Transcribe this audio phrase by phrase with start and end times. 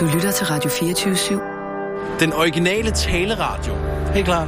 [0.00, 2.20] Du lytter til Radio 24-7.
[2.20, 3.74] Den originale taleradio.
[4.14, 4.44] Helt klar.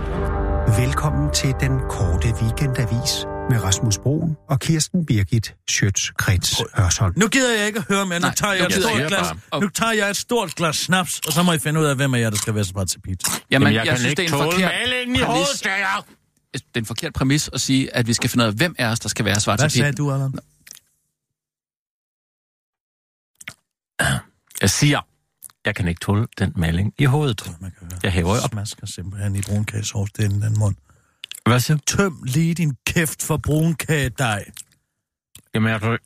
[0.80, 3.12] Velkommen til den korte weekendavis
[3.50, 7.12] med Rasmus Broen og Kirsten Birgit Schøtz-Krets Hørsholm.
[7.16, 8.21] Nu gider jeg ikke at høre mere.
[8.21, 9.61] Nu Nej, tager jeg, jeg et stort glas, bare.
[9.61, 12.15] nu tager jeg et stort glas snaps, og så må I finde ud af, hvem
[12.15, 13.30] af jer, der skal være så til pizza.
[13.51, 15.27] Jamen, Jamen, jeg, jeg kan synes, ikke det er en forkert malingen i præmis.
[15.27, 16.05] hovedet.
[16.53, 18.87] Det er en forkert præmis at sige, at vi skal finde ud af, hvem af
[18.87, 20.33] os, der skal være Hvad til sagde du, Allan?
[24.61, 25.01] Jeg siger,
[25.68, 27.46] jeg kan ikke tåle den maling i hovedet.
[27.60, 28.00] Man kan høre.
[28.02, 28.50] Jeg hæver op.
[28.50, 30.77] Smasker simpelthen i brunkagesovs, det er den anden mund.
[31.46, 31.78] Hvad siger?
[31.86, 34.44] Tøm lige din kæft for brunkagedej.
[35.54, 35.98] Jamen, jeg, tror-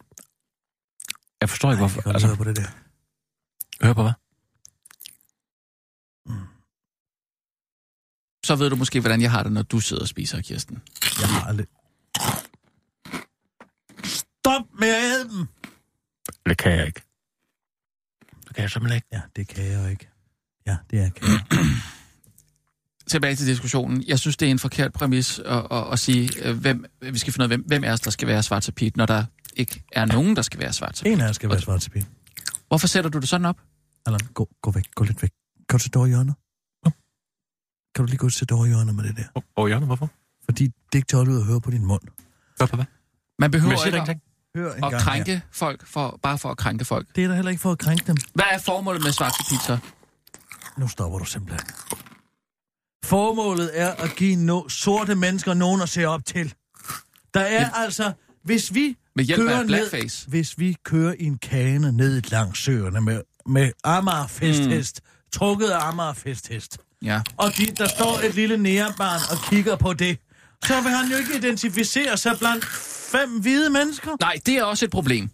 [1.41, 1.97] jeg forstår ikke, hvorfor.
[2.01, 2.69] Jeg kan Altså, høre på det der.
[3.87, 4.13] hør på hvad?
[8.47, 10.83] Så ved du måske, hvordan jeg har det, når du sidder og spiser, Kirsten.
[11.21, 11.67] Jeg har aldrig...
[14.05, 15.47] Stop med at æde dem!
[16.47, 17.03] Det kan jeg ikke.
[18.53, 19.07] Det kan jeg simpelthen ikke.
[19.13, 20.09] Ja, det kan jeg jo ikke.
[20.67, 21.59] Ja, det er kan jeg.
[23.13, 24.05] Tilbage til diskussionen.
[24.07, 27.33] Jeg synes, det er en forkert præmis at, at, at sige, øh, hvem, vi skal
[27.33, 29.25] finde ud af, hvem, hvem af os, der skal være svart til pit, når der
[29.57, 31.91] ikke er nogen, der skal være svart til En af jer skal være svart til
[31.91, 32.07] pige.
[32.69, 33.61] Hvorfor sætter du det sådan op?
[34.07, 34.85] Allan, gå, gå væk.
[34.95, 35.31] Gå lidt væk.
[35.69, 36.35] Kan du sætte over hjørnet?
[37.95, 39.25] Kan du lige gå og sætte over i hjørnet med det der?
[39.35, 40.11] Åh, oh, Jørgen, hvorfor?
[40.45, 42.03] Fordi det er ikke til at holde ud at høre på din mund.
[42.61, 42.85] På hvad?
[43.39, 44.19] Man behøver ikke at.
[44.57, 45.41] Hør en at gang krænke her.
[45.53, 47.07] folk, for, bare for at krænke folk.
[47.17, 48.17] Det er da heller ikke for at krænke dem.
[48.35, 49.79] Hvad er formålet med svart til pizza?
[50.79, 51.69] Nu stopper du simpelthen.
[53.05, 56.55] Formålet er at give no- sorte mennesker nogen at se op til.
[57.35, 57.71] Der er Ja.
[57.75, 58.13] altså,
[58.45, 60.27] hvis vi Med hjælp kører af blackface.
[60.27, 65.09] Ned, hvis vi kører i en kane ned langs søerne med, med Amager festhest, mm.
[65.33, 67.21] trukket af Amager festhest, Ja.
[67.37, 70.19] og de, der står et lille nærebarn og kigger på det,
[70.65, 72.65] så vil han jo ikke identificere sig blandt
[73.13, 74.17] fem hvide mennesker.
[74.21, 75.31] Nej, det er også et problem.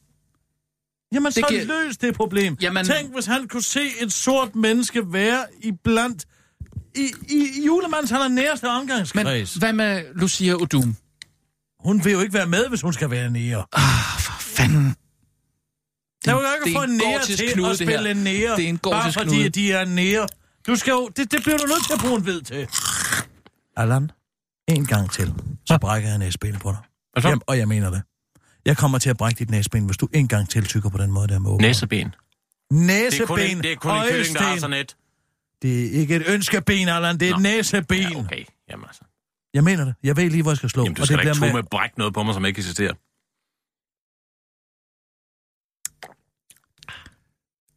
[1.13, 2.57] Jamen, så giver- løs det problem.
[2.63, 6.25] Jamen- Tænk, hvis han kunne se et sort menneske være i blandt...
[6.97, 9.55] I, i, julemands han er næreste omgangskreds.
[9.57, 9.61] Men...
[9.61, 10.97] hvad med Lucia Udum?
[11.81, 13.65] Hun vil jo ikke være med, hvis hun skal være nære.
[13.73, 14.95] Ah, for fanden.
[16.25, 17.97] Der er jo det ikke få en nære til knude, at det her.
[17.97, 18.57] spille en nære.
[18.57, 19.49] Det er en Bare fordi, knude.
[19.49, 20.27] de er nære.
[20.67, 21.09] Du skal jo...
[21.17, 22.69] Det, det bliver du nødt til at bruge en ved til.
[23.77, 24.11] Allan,
[24.69, 25.35] en gang til,
[25.67, 26.79] så brækker jeg næsbenet på dig.
[27.13, 27.29] Hvad så?
[27.29, 28.03] Jamen, og jeg mener det.
[28.65, 31.11] Jeg kommer til at brække dit næsben, hvis du en gang til tykker på den
[31.11, 31.59] måde, der må.
[31.59, 32.15] Næseben.
[32.73, 34.97] Næseben, Det er kun, en, det er kun en kylling, der har sådan et.
[35.63, 37.21] Det er ikke et ønskeben, Allan.
[37.21, 37.37] Det er Nå.
[37.37, 37.99] et næseben.
[38.13, 38.45] Ja, okay.
[38.71, 39.03] Jamen altså.
[39.55, 39.95] Jeg mener det.
[40.03, 40.83] Jeg ved lige, hvor jeg skal slå.
[40.83, 42.35] Jamen, du og skal det da ikke bliver tro med at brække noget på mig,
[42.35, 42.95] som ikke eksisterer.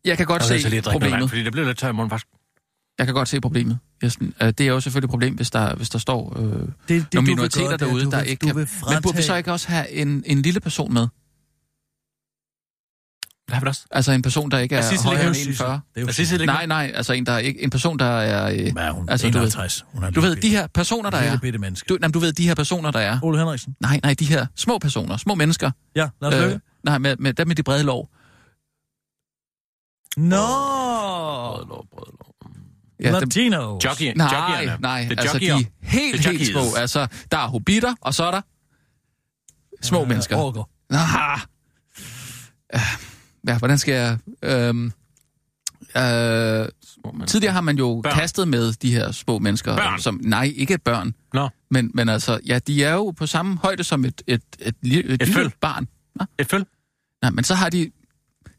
[0.05, 1.29] Jeg kan godt Jeg se lige noget vand, problemet.
[1.29, 2.27] fordi det bliver lidt tør i munden, faktisk.
[2.97, 3.79] Jeg kan godt se problemet.
[4.01, 4.33] Kirsten.
[4.41, 7.13] Øh, Det er jo selvfølgelig et problem, hvis der, hvis der står øh, det, det,
[7.13, 8.55] nogle vil minoriteter gøre, er, derude, du der vil, ikke kan...
[8.55, 11.01] Vil Men burde vi så ikke også have en, en lille person med?
[13.47, 13.85] Det har vi også.
[13.91, 15.49] Altså en person, der ikke Er er Sissel højere end Sissel.
[15.51, 15.73] 41?
[15.93, 17.99] Det er jo Er Sissel ikke Nej, nej, altså en, der er ikke, en person,
[17.99, 18.51] der er...
[18.51, 19.09] Øh, Hvad er hun?
[19.09, 19.85] Altså, Altså, du ved- 51.
[19.93, 21.23] Hun er du ved, bitte- de her personer, der er...
[21.23, 21.87] lille bitte menneske.
[21.89, 23.19] Du, jamen, du ved, de her personer, der er...
[23.23, 23.75] Ole Henriksen.
[23.79, 25.71] Nej, nej, de her små personer, små mennesker.
[25.95, 26.59] Ja, Lars Løkke.
[26.83, 28.09] nej, med, med dem med de brede lov.
[30.17, 30.35] Nå!
[30.37, 32.30] Brødlov, brødlov.
[33.01, 33.79] Ja, dem, Latino.
[33.83, 34.77] Jockey, nej, jockeyerne.
[34.81, 35.69] nej, er altså de jockeyer.
[35.81, 36.61] er helt, Det er helt små.
[36.77, 38.41] Altså, der er hobitter, og så er der
[39.81, 40.37] små mennesker.
[40.37, 40.69] Orker.
[40.89, 41.39] Ah.
[42.75, 42.79] Øh,
[43.47, 44.17] Ja, hvordan skal jeg...
[44.43, 44.85] Øhm,
[45.97, 46.67] øh,
[47.27, 48.13] tidligere har man jo Børn.
[48.13, 49.75] kastet med de her små mennesker.
[49.75, 49.99] Børn.
[49.99, 51.13] Som, nej, ikke børn.
[51.33, 51.49] Nå.
[51.71, 54.75] Men, men altså, ja, de er jo på samme højde som et, et, et, et,
[54.83, 55.51] et, et lille føl.
[55.61, 55.87] barn.
[56.39, 56.65] Et føl.
[57.21, 57.91] Nej, men så har de...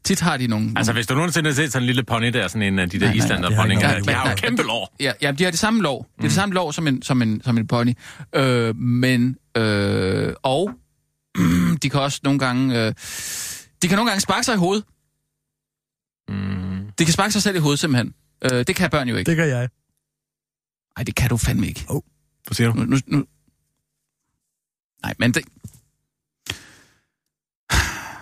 [0.05, 0.73] Tit har de nogle...
[0.75, 2.99] Altså, hvis du nogensinde har set sådan en lille pony der, sådan en af de
[2.99, 4.95] der Nej, islander ponyer, de har jo kæmpe lår.
[4.99, 6.07] Ja, ja, de har det samme lov.
[6.15, 7.93] Det er det samme lov som en, som en, som en pony.
[8.35, 10.71] Øh, men, øh, og
[11.83, 12.93] de kan også nogle gange, øh,
[13.81, 14.85] de kan nogle gange sparke sig i hovedet.
[16.29, 16.91] Mm.
[16.99, 18.13] De kan sparke sig selv i hovedet simpelthen.
[18.43, 19.29] Øh, det kan børn jo ikke.
[19.29, 19.69] Det gør jeg.
[20.97, 21.85] Nej, det kan du fandme ikke.
[22.47, 22.79] Hvad siger du?
[22.79, 23.25] Nu, nu, nu.
[25.03, 25.43] Nej, men det,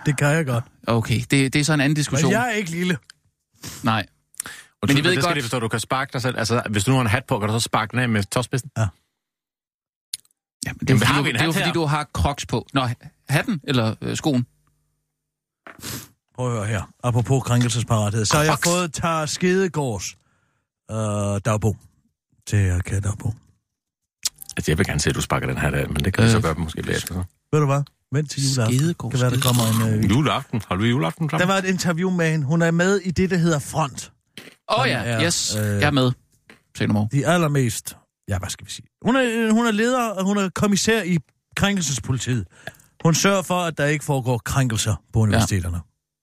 [0.05, 0.63] Det kan jeg godt.
[0.87, 2.31] Okay, det, det er så en anden diskussion.
[2.31, 2.97] Men jeg er ikke lille.
[3.83, 4.05] Nej.
[4.45, 6.37] Og Men men I ved det skal godt- de forstå, du kan sparke dig selv.
[6.37, 8.23] Altså, hvis du nu har en hat på, kan du så sparke den af med
[8.23, 8.69] tåspidsen?
[8.77, 8.87] Ja,
[10.65, 11.73] men det er, Jamen, jo har fordi, vi du, det er jo fordi, her?
[11.73, 12.67] du har crocs på.
[12.73, 12.87] Nå,
[13.29, 14.45] hatten eller øh, skoen?
[16.35, 16.93] Prøv at høre her.
[17.03, 18.25] Apropos krænkelsesparathed.
[18.25, 20.15] Så har jeg fået Tar Skedegårds
[20.91, 21.77] øh, dagbog
[22.47, 23.35] til at kan dagbog.
[24.57, 26.27] Altså, jeg vil gerne se, at du sparker den her af, men det kan vi
[26.27, 26.31] Øh.
[26.31, 27.23] så gøre måske så.
[27.51, 27.83] Ved du hvad?
[28.13, 29.11] Vent til juleaften.
[29.11, 30.03] Kan være, der kommer en...
[30.03, 30.61] Øh, Juleaften.
[30.67, 31.47] Har du juleaften der sammen?
[31.47, 32.45] var et interview med hende.
[32.45, 34.11] Hun er med i det, der hedder Front.
[34.71, 36.11] Åh oh, ja, er, yes, øh, jeg er med.
[36.77, 37.97] Se nu, De allermest...
[38.29, 38.85] Ja, hvad skal vi sige?
[39.05, 41.17] Hun er, hun er leder, og hun er kommissær i
[41.55, 42.45] krænkelsespolitiet.
[43.03, 45.79] Hun sørger for, at der ikke foregår krænkelser på universiteterne.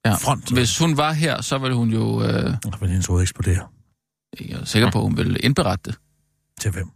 [0.07, 0.15] Ja.
[0.15, 0.53] Front.
[0.53, 2.23] Hvis hun var her, så ville hun jo...
[2.23, 3.67] Øh, Og vil hendes hoved eksplodere.
[4.41, 5.99] jeg er sikker på, at hun ville indberette det.
[6.61, 6.89] Til hvem?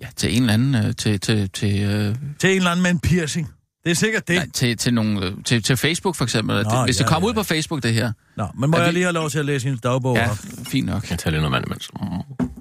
[0.00, 0.74] Ja, til en eller anden...
[0.74, 3.48] Øh, til, til, til, øh, Til en eller anden med en piercing.
[3.84, 4.36] Det er sikkert det.
[4.36, 6.56] nej, til, til, nogle, til, til Facebook for eksempel.
[6.56, 8.12] Nå, det, hvis ja, det kommer ja, ud på Facebook, det her.
[8.36, 10.28] Nå, men må Er jeg vi- lige have lov til at læse hendes dagbog Ja,
[10.66, 11.10] fint nok.
[11.10, 11.90] Jeg tager lige noget mand imens.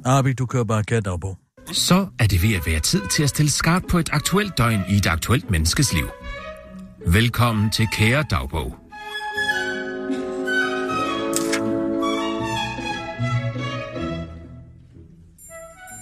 [0.05, 1.37] Arbi, du kører bare kære-dagbog.
[1.71, 4.81] Så er det ved at være tid til at stille skarpt på et aktuelt døgn
[4.89, 6.09] i et aktuelt menneskes liv.
[7.07, 8.75] Velkommen til Kære Dagbog.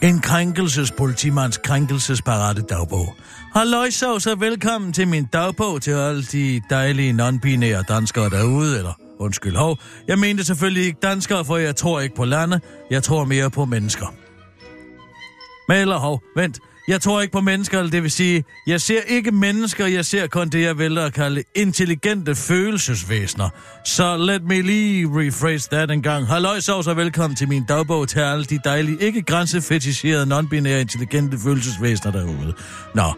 [0.04, 3.16] En krænkelsespolitimands krænkelsesparate dagbog.
[3.58, 8.94] Halløj så, så velkommen til min dagbog til alle de dejlige non-binære danskere derude, eller
[9.20, 9.78] undskyld hov.
[10.08, 12.60] Jeg mente selvfølgelig ikke danskere, for jeg tror ikke på lande,
[12.92, 14.06] jeg tror mere på mennesker.
[15.68, 16.60] Men eller hov, vent.
[16.88, 20.50] Jeg tror ikke på mennesker, det vil sige, jeg ser ikke mennesker, jeg ser kun
[20.50, 23.50] det, jeg vælger at kalde intelligente følelsesvæsener.
[23.86, 26.28] Så let me lige rephrase that en gang.
[26.28, 31.38] Halløj så, og velkommen til min dagbog til alle de dejlige, ikke grænsefetischerede, non-binære, intelligente
[31.44, 32.54] følelsesvæsener derude.
[32.96, 33.14] Nå,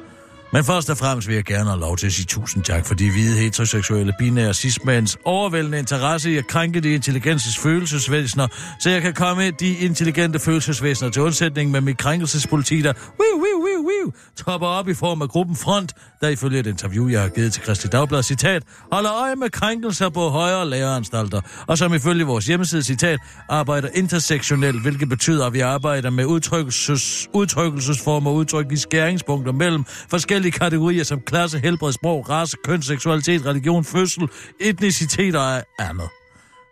[0.54, 2.96] men først og fremmest vil jeg gerne have lov til at sige tusind tak for
[2.96, 8.48] de hvide heteroseksuelle binære cismænds overvældende interesse i at krænke de intelligenses følelsesvæsener,
[8.80, 13.66] så jeg kan komme de intelligente følelsesvæsener til undsætning med mit krænkelsespoliti, der wiu, wiu,
[13.66, 17.30] wiu, wiu, topper op i form af gruppen Front, der ifølge et interview, jeg har
[17.30, 22.26] givet til Christi Dagblad, citat, holder øje med krænkelser på højere læreranstalter, og som ifølge
[22.26, 23.20] vores hjemmeside, citat,
[23.50, 29.86] arbejder intersektionelt, hvilket betyder, at vi arbejder med udtrykkelses, udtrykkelsesformer og udtryk i skæringspunkter mellem
[30.10, 36.10] forskellige kategorier som klasse, helbred, sprog, race, køn, seksualitet, religion, fødsel, etnicitet og andet.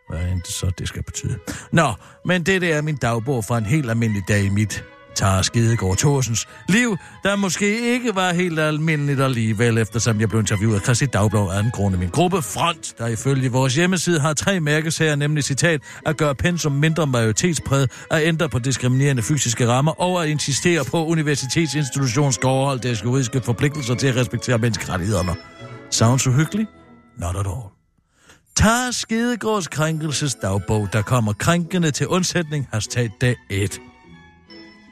[0.10, 1.40] Hvad end det så det skal betyde.
[1.72, 1.94] Nå,
[2.26, 4.84] men det er min dagbog fra en helt almindelig dag i mit
[5.18, 10.76] Tara Skidegård Thorsens liv, der måske ikke var helt almindeligt alligevel, eftersom jeg blev interviewet
[10.76, 15.44] af Christi Dagblad angående min gruppe Front, der ifølge vores hjemmeside har tre mærkesager, nemlig
[15.44, 20.86] citat, at gøre pensum mindre majoritetspræget, at ændre på diskriminerende fysiske rammer og at insistere
[20.86, 25.36] på universitetsinstitutions skal overholde deres juridiske forpligtelser til at respektere menneskerettighederne.
[25.90, 26.70] Sounds uhyggeligt?
[27.18, 27.70] Not at all.
[28.56, 33.80] Tara Skidegårds krænkelsesdagbog, der kommer krænkende til undsætning, hashtag dag 1.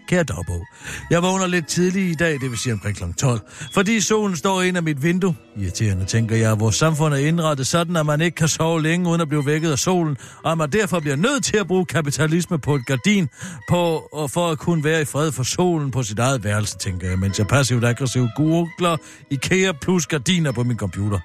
[0.07, 0.67] Kære dagbog,
[1.09, 3.03] jeg vågner lidt tidligt i dag, det vil sige omkring kl.
[3.17, 3.39] 12,
[3.71, 5.35] fordi solen står ind af mit vindue.
[5.57, 9.09] Irriterende tænker jeg, at vores samfund er indrettet sådan, at man ikke kan sove længe
[9.09, 11.85] uden at blive vækket af solen, og at man derfor bliver nødt til at bruge
[11.85, 13.29] kapitalisme på et gardin
[13.69, 17.09] på, og for at kunne være i fred for solen på sit eget værelse, tænker
[17.09, 18.97] jeg, mens jeg passivt aggressivt googler
[19.31, 21.19] IKEA plus gardiner på min computer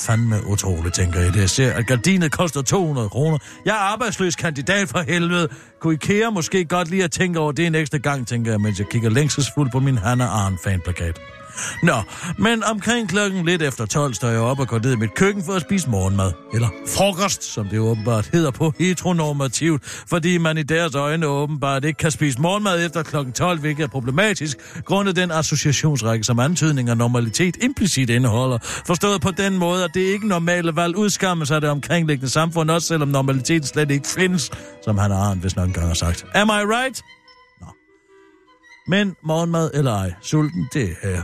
[0.00, 1.34] fandme utroligt, tænker jeg.
[1.34, 3.38] Det jeg ser, at gardinet koster 200 kroner.
[3.64, 5.48] Jeg er arbejdsløs kandidat for helvede.
[5.80, 8.78] Kunne IKEA måske godt lige at tænke over det en ekstra gang, tænker jeg, mens
[8.78, 11.20] jeg kigger længselsfuldt på min Hannah Arn fanplakat.
[11.82, 12.02] Nå,
[12.38, 15.44] men omkring klokken lidt efter 12 står jeg op og går ned i mit køkken
[15.44, 16.32] for at spise morgenmad.
[16.54, 21.96] Eller frokost, som det åbenbart hedder på heteronormativt, fordi man i deres øjne åbenbart ikke
[21.96, 26.96] kan spise morgenmad efter klokken 12, hvilket er problematisk, grundet den associationsrække, som antydning og
[26.96, 28.58] normalitet implicit indeholder.
[28.86, 32.88] Forstået på den måde, at det ikke normale valg udskammes af det omkringliggende samfund, også
[32.88, 34.50] selvom normaliteten slet ikke findes,
[34.84, 36.26] som han har vist nok engang har sagt.
[36.34, 37.04] Am I right?
[38.86, 41.22] Men morgenmad eller ej, sulten, det er.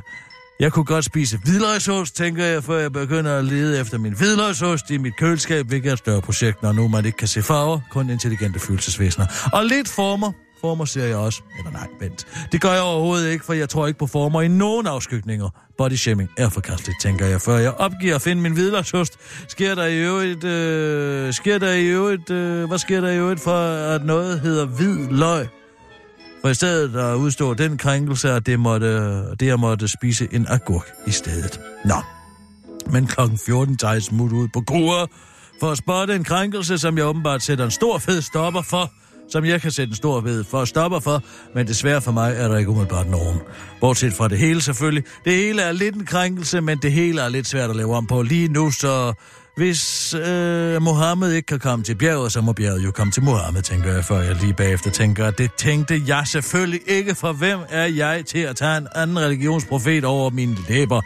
[0.60, 4.90] Jeg kunne godt spise hvidløgsost, tænker jeg, før jeg begynder at lede efter min hvidløgsost
[4.90, 7.80] i mit køleskab, hvilket er et større projekt, når nu man ikke kan se farver,
[7.90, 9.26] kun intelligente følelsesvæsener.
[9.52, 11.42] Og lidt former, former ser jeg også.
[11.58, 12.26] Eller nej, vent.
[12.52, 15.48] Det gør jeg overhovedet ikke, for jeg tror ikke på former i nogen afskygninger.
[15.78, 19.18] Body shaming er forkasteligt, tænker jeg, før jeg opgiver at finde min hvidløgsost.
[19.48, 23.40] Sker der i øvrigt, øh, sker der i øvrigt, øh, hvad sker der i øvrigt
[23.40, 23.60] for,
[23.94, 25.46] at noget hedder hvid løg?
[26.42, 30.46] For i stedet at udstå den krænkelse, at det, måtte, det jeg måtte spise en
[30.48, 31.60] agurk i stedet.
[31.84, 31.94] Nå.
[32.92, 35.10] Men klokken 14 tager jeg smut ud på kur
[35.60, 38.92] for at spotte en krænkelse, som jeg åbenbart sætter en stor fed stopper for,
[39.28, 41.22] som jeg kan sætte en stor ved for stopper for,
[41.54, 43.40] men desværre for mig er der ikke umiddelbart nogen.
[43.80, 45.04] Bortset fra det hele selvfølgelig.
[45.24, 48.06] Det hele er lidt en krænkelse, men det hele er lidt svært at lave om
[48.06, 49.12] på lige nu, så
[49.60, 53.62] hvis øh, Mohammed ikke kan komme til bjerget, så må bjerget jo komme til Mohammed,
[53.62, 57.58] tænker jeg, før jeg lige bagefter tænker, at det tænkte jeg selvfølgelig ikke, for hvem
[57.68, 61.00] er jeg til at tage en anden religionsprofet over mine læber?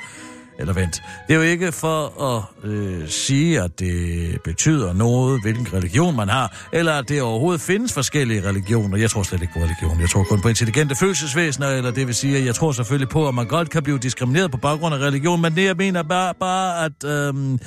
[0.58, 1.02] Eller vent.
[1.28, 6.28] Det er jo ikke for at øh, sige, at det betyder noget, hvilken religion man
[6.28, 8.98] har, eller at det overhovedet findes forskellige religioner.
[8.98, 10.00] Jeg tror slet ikke på religion.
[10.00, 13.28] Jeg tror kun på intelligente følelsesvæsener, eller det vil sige, at jeg tror selvfølgelig på,
[13.28, 16.34] at man godt kan blive diskrimineret på baggrund af religion, men det jeg mener bare,
[16.40, 17.04] bare at...
[17.04, 17.58] Øh,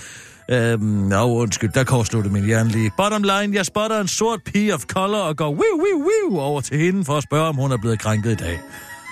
[0.50, 2.92] Øhm, oh, undskyld, der kortsluttede min hjerne lige.
[2.98, 6.62] Bottom line, jeg spotter en sort pige of color og går wiu, wiu, wiu over
[6.62, 8.60] til hende for at spørge, om hun er blevet krænket i dag.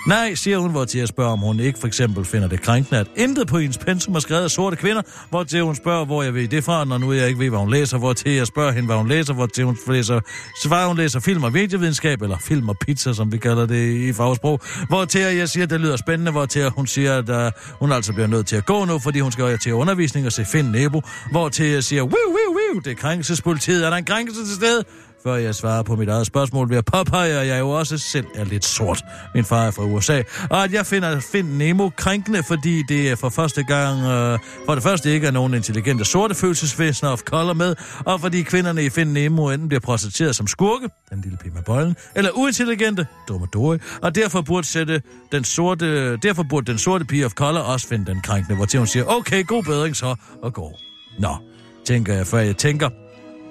[0.06, 3.00] Nej, siger hun, hvor til jeg spørger, om hun ikke for eksempel finder det krænkende,
[3.00, 6.22] at intet på hendes pensum er skrevet af sorte kvinder, hvor til hun spørger, hvor
[6.22, 8.46] jeg ved det fra, når nu jeg ikke ved, hvad hun læser, hvor til jeg
[8.46, 10.20] spørger hende, hvad hun læser, hvor til hun læser,
[10.62, 14.12] svarer hun læser film og medievidenskab, eller film og pizza, som vi kalder det i
[14.12, 17.52] fagsprog, hvor til jeg siger, at det lyder spændende, hvor til hun siger, at uh,
[17.78, 20.44] hun altså bliver nødt til at gå nu, fordi hun skal til undervisning og se
[20.44, 24.04] Finn Nebo, hvor til jeg siger, wiu, wiu, wiu, det er krænkelsespolitiet, er der en
[24.04, 24.84] krænkelse til stede?
[25.26, 28.26] Før jeg svarer på mit eget spørgsmål ved at påpege, at jeg jo også selv
[28.34, 29.04] er lidt sort.
[29.34, 30.22] Min far er fra USA.
[30.50, 34.74] Og at jeg finder Find Nemo krænkende, fordi det er for første gang, øh, for
[34.74, 38.90] det første ikke er nogen intelligente sorte følelsesvæsener of color med, og fordi kvinderne i
[38.90, 43.46] Find Nemo enten bliver præsenteret som skurke, den lille pige med bollen, eller uintelligente, dumme
[43.54, 45.02] Dory, og derfor burde, sætte
[45.32, 48.78] den sorte, derfor burde den sorte pige of color også finde den krænkende, hvor til
[48.78, 50.80] hun siger, okay, god bedring så, og går.
[51.18, 51.36] Nå,
[51.84, 52.88] tænker jeg, før jeg tænker,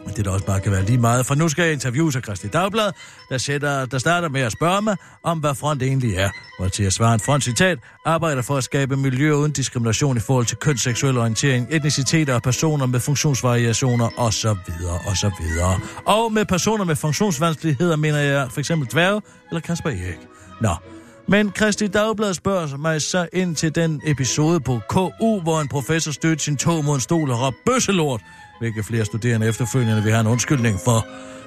[0.05, 2.21] men det der også bare kan være lige meget, for nu skal jeg interviewe sig
[2.21, 2.91] Christi Dagblad,
[3.29, 6.29] der, sætter, der starter med at spørge mig om, hvad front egentlig er.
[6.59, 10.19] Hvor til at svare en front citat, arbejder for at skabe miljø uden diskrimination i
[10.19, 14.47] forhold til køn, seksuel orientering, etnicitet og personer med funktionsvariationer osv.
[15.07, 15.43] osv.
[16.05, 20.19] Og med personer med funktionsvanskeligheder mener jeg for eksempel dværge eller Kasper Erik.
[20.61, 20.75] Nå,
[21.27, 26.11] men Christi Dagblad spørger mig så ind til den episode på KU, hvor en professor
[26.11, 28.21] stødte sin tog mod en stol og råbte bøsselort,
[28.59, 31.05] hvilket flere studerende efterfølgende vil have en undskyldning for.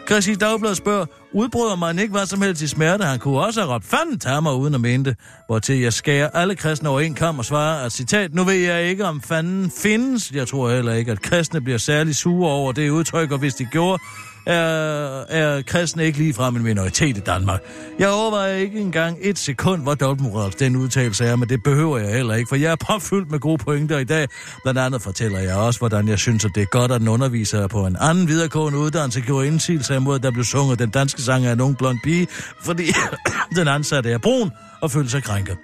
[0.08, 3.04] Christi Dagblad spørger, udbryder man ikke hvad som helst i smerte?
[3.04, 5.16] Han kunne også have råbt, fanden tager mig uden at mente.
[5.46, 8.84] Hvortil jeg skærer alle kristne over en kam og svarer, at citat, nu ved jeg
[8.84, 10.32] ikke, om fanden findes.
[10.32, 13.64] Jeg tror heller ikke, at kristne bliver særlig sure over det udtryk, og hvis de
[13.64, 14.02] gjorde,
[14.46, 17.60] er, er kristne ikke lige frem en minoritet i Danmark.
[17.98, 22.14] Jeg overvejer ikke engang et sekund, hvor dobbeltmoralsk den udtalelse er, men det behøver jeg
[22.14, 24.28] heller ikke, for jeg er påfyldt med gode pointer i dag.
[24.62, 27.66] Blandt andet fortæller jeg også, hvordan jeg synes, at det er godt, at en underviser
[27.66, 31.46] på en anden videregående uddannelse gjorde indsigelse imod, at der blev sunget den danske sang
[31.46, 32.26] af en ung blond pige,
[32.64, 32.84] fordi
[33.56, 34.50] den ansatte er brun
[34.82, 35.56] og følte sig krænket.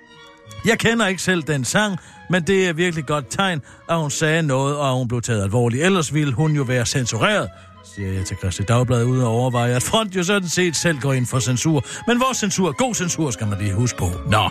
[0.64, 1.99] Jeg kender ikke selv den sang,
[2.31, 5.85] men det er virkelig godt tegn, at hun sagde noget, og hun blev taget alvorligt.
[5.85, 7.49] Ellers ville hun jo være censureret,
[7.95, 11.12] siger jeg til Christi Dagblad, uden at overveje, at front jo sådan set selv går
[11.12, 11.85] ind for censur.
[12.07, 14.11] Men vores censur, god censur, skal man lige huske på.
[14.31, 14.50] Nå.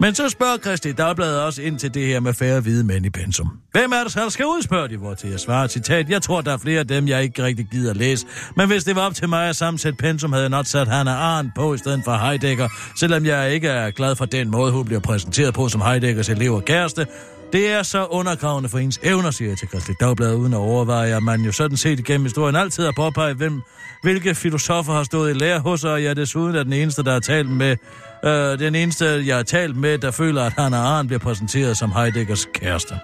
[0.00, 3.10] Men så spørger Christi Dagblad også ind til det her med færre hvide mænd i
[3.10, 3.50] pensum.
[3.72, 6.10] Hvem er det så, der skal ud, spørger de, hvor til jeg svarer citat.
[6.10, 8.26] Jeg tror, der er flere af dem, jeg ikke rigtig gider læse.
[8.56, 11.20] Men hvis det var op til mig at sammensætte pensum, havde jeg nok sat Hannah
[11.20, 12.68] Arendt på i stedet for Heidegger.
[12.98, 16.54] Selvom jeg ikke er glad for den måde, hun bliver præsenteret på som Heideggers elev
[16.54, 17.06] og kæreste.
[17.52, 21.16] Det er så undergravende for ens evner, siger jeg til Christi Dagblad, uden at overveje,
[21.16, 23.62] at man jo sådan set igennem historien altid har påpeget, hvem,
[24.02, 27.12] hvilke filosofer har stået i lære hos, og jeg er desuden er den eneste, der
[27.12, 27.76] har talt med,
[28.24, 31.92] øh, den eneste, jeg har talt med, der føler, at Hannah Arendt bliver præsenteret som
[31.92, 32.94] Heideggers kæreste.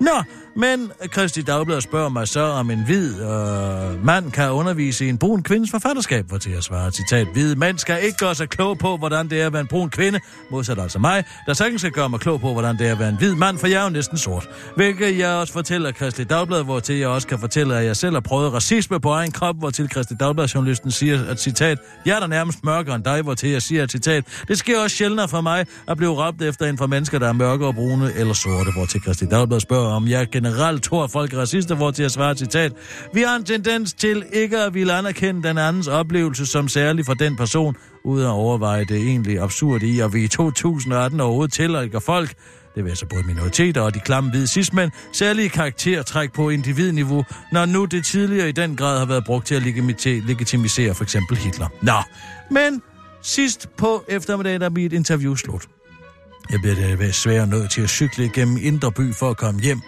[0.00, 0.22] Nå,
[0.56, 5.18] men Kristi Dagblad spørger mig så, om en hvid øh, mand kan undervise i en
[5.18, 8.78] brun kvindes forfatterskab, hvor til at svare, citat, hvid mand skal ikke gøre sig klog
[8.78, 11.92] på, hvordan det er at være en brun kvinde, modsat altså mig, der sagtens skal
[11.92, 13.84] gøre mig klog på, hvordan det er at være en hvid mand, for jeg er
[13.84, 14.48] jo næsten sort.
[14.76, 18.12] Hvilket jeg også fortæller Kristi Dagblad, hvor til jeg også kan fortælle, at jeg selv
[18.12, 22.16] har prøvet racisme på egen krop, hvor til Kristi Dagblad journalisten siger, at citat, jeg
[22.16, 24.96] er der nærmest mørkere end dig, hvor til jeg siger, at citat, det sker også
[24.96, 28.12] sjældnere for mig at blive ramt efter en fra mennesker, der er mørke og brune
[28.12, 31.90] eller sorte, hvor til Kristi Dagblad spørger, om jeg generelt tror, folk er racister, hvor
[31.90, 32.72] til at svare citat.
[33.12, 37.14] Vi har en tendens til ikke at ville anerkende den andens oplevelse som særlig for
[37.14, 42.00] den person, uden at overveje det egentlig absurde i, at vi i 2018 overhovedet tillægger
[42.00, 42.34] folk,
[42.74, 47.66] det vil altså både minoriteter og de klamme hvide sidstmænd, særlige karaktertræk på individniveau, når
[47.66, 49.62] nu det tidligere i den grad har været brugt til at
[50.06, 51.68] legitimisere for eksempel Hitler.
[51.82, 51.96] Nå,
[52.50, 52.82] men
[53.22, 55.68] sidst på eftermiddagen er mit interview slut.
[56.50, 59.80] Jeg bliver det svært nødt til at cykle igennem Indre By for at komme hjem.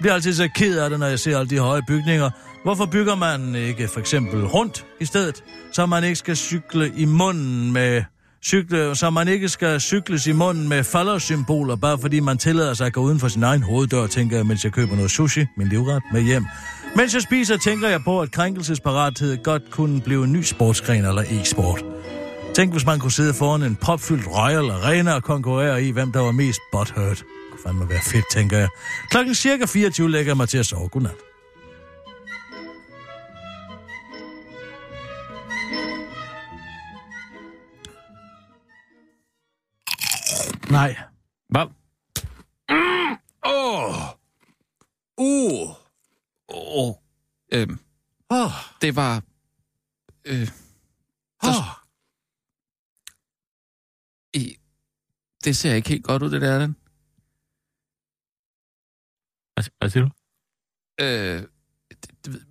[0.00, 2.30] Bliver altid så ked af det, når jeg ser alle de høje bygninger.
[2.62, 7.04] Hvorfor bygger man ikke for eksempel rundt i stedet, så man ikke skal cykle i
[7.04, 8.02] munden med
[8.44, 12.86] cykle, så man ikke skal cykles i munden med faldersymboler, bare fordi man tillader sig
[12.86, 15.68] at gå uden for sin egen hoveddør, tænker jeg, mens jeg køber noget sushi, min
[15.68, 16.46] livret, med hjem.
[16.96, 21.22] Mens jeg spiser, tænker jeg på, at krænkelsesparathed godt kunne blive en ny sportsgren eller
[21.22, 21.84] e-sport.
[22.54, 26.20] Tænk, hvis man kunne sidde foran en propfyldt Royal Arena og konkurrere i, hvem der
[26.20, 27.24] var mest butthurt.
[27.58, 28.68] Kunne fandme være fedt, tænker jeg.
[29.10, 30.88] Klokken cirka 24 lægger jeg mig til at sove.
[30.88, 31.14] Godnat.
[40.70, 40.96] Nej.
[41.48, 41.66] Hvad?
[43.46, 43.94] Åh!
[45.16, 45.70] Uh!
[46.48, 46.94] Åh!
[47.52, 47.78] Øhm,
[48.30, 48.50] Oh,
[48.82, 49.22] det var...
[50.24, 50.48] Øh,
[51.42, 51.64] oh.
[54.34, 54.56] i,
[55.44, 56.76] det ser ikke helt godt ud, det der, den.
[59.58, 60.10] Hvad, hvad siger du?
[61.00, 61.42] Øh,
[61.90, 62.46] det, det,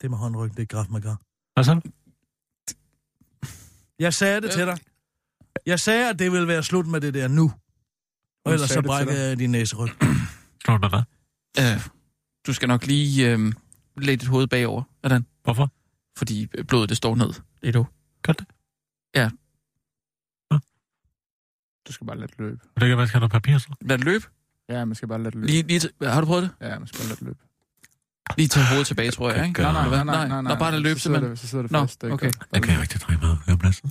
[0.00, 1.20] Det med håndryggen, det er Graf Magar.
[1.54, 1.80] Hvad så?
[3.98, 4.78] Jeg sagde det til dig.
[5.66, 7.52] Jeg sagde, at det ville være slut med det der nu.
[8.44, 9.90] Og ellers sagde så brækker jeg din næseryg.
[10.64, 11.04] Tror du det?
[11.58, 11.88] Øh,
[12.46, 13.52] du skal nok lige øh,
[13.96, 14.82] lægge dit hoved bagover.
[15.00, 15.26] Hvordan?
[15.42, 15.70] Hvorfor?
[16.16, 17.32] Fordi blodet det står ned.
[17.60, 17.86] Det er du.
[18.22, 18.46] Gør det?
[21.88, 22.60] Du skal bare lade det løbe.
[22.74, 23.74] Det kan være, skal der papir så?
[23.80, 24.24] Lad det løbe.
[24.68, 25.46] Ja, man skal bare lade det løbe.
[25.46, 26.66] Lige, lige til, har du prøvet det?
[26.66, 27.38] Ja, man skal bare lade det løbe.
[28.36, 29.62] Lige tage hovedet tilbage, tror jeg, ikke?
[29.62, 30.42] Nej, nej, Eller hvad?
[30.42, 31.30] Nå, bare lad løbe så sidder simpelthen.
[31.30, 32.02] det, så sidder det Nå, fast.
[32.02, 32.30] Det okay.
[32.52, 33.90] Jeg kan jeg rigtig trække mig ud af pladsen.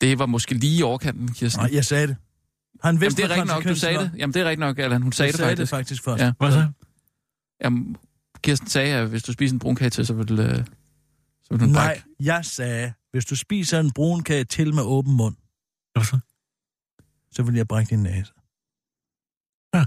[0.00, 1.62] Det var måske lige i overkanten, Kirsten.
[1.64, 2.16] Nej, jeg sagde det.
[2.82, 4.02] Han Jamen, vidste, det er rigtigt nok, du sagde var.
[4.02, 4.12] det.
[4.16, 5.02] Jamen, det er rigtigt nok, Allan.
[5.02, 5.72] Hun sagde Jeg det sagde faktisk.
[5.72, 6.22] det faktisk først.
[6.22, 6.32] Ja.
[6.38, 6.66] Hvad så?
[7.64, 7.96] Jamen,
[8.42, 10.64] Kirsten sagde, at hvis du spiser en brunkage til, så vil, øh, så
[11.50, 12.02] vil hun Nej, brække.
[12.20, 15.36] jeg sagde, hvis du spiser en brunkage til med åben mund,
[15.94, 16.18] Hvad så?
[17.30, 18.32] Så vil jeg brække din næse.
[19.74, 19.84] Ja.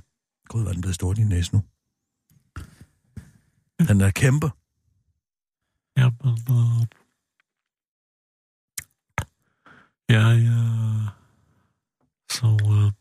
[0.47, 1.63] Gud, var den blevet stor, din næse nu.
[3.87, 4.47] Den er kæmpe.
[5.97, 6.11] Øh...
[10.09, 10.59] Ja, ja.
[12.31, 12.91] Så, øh...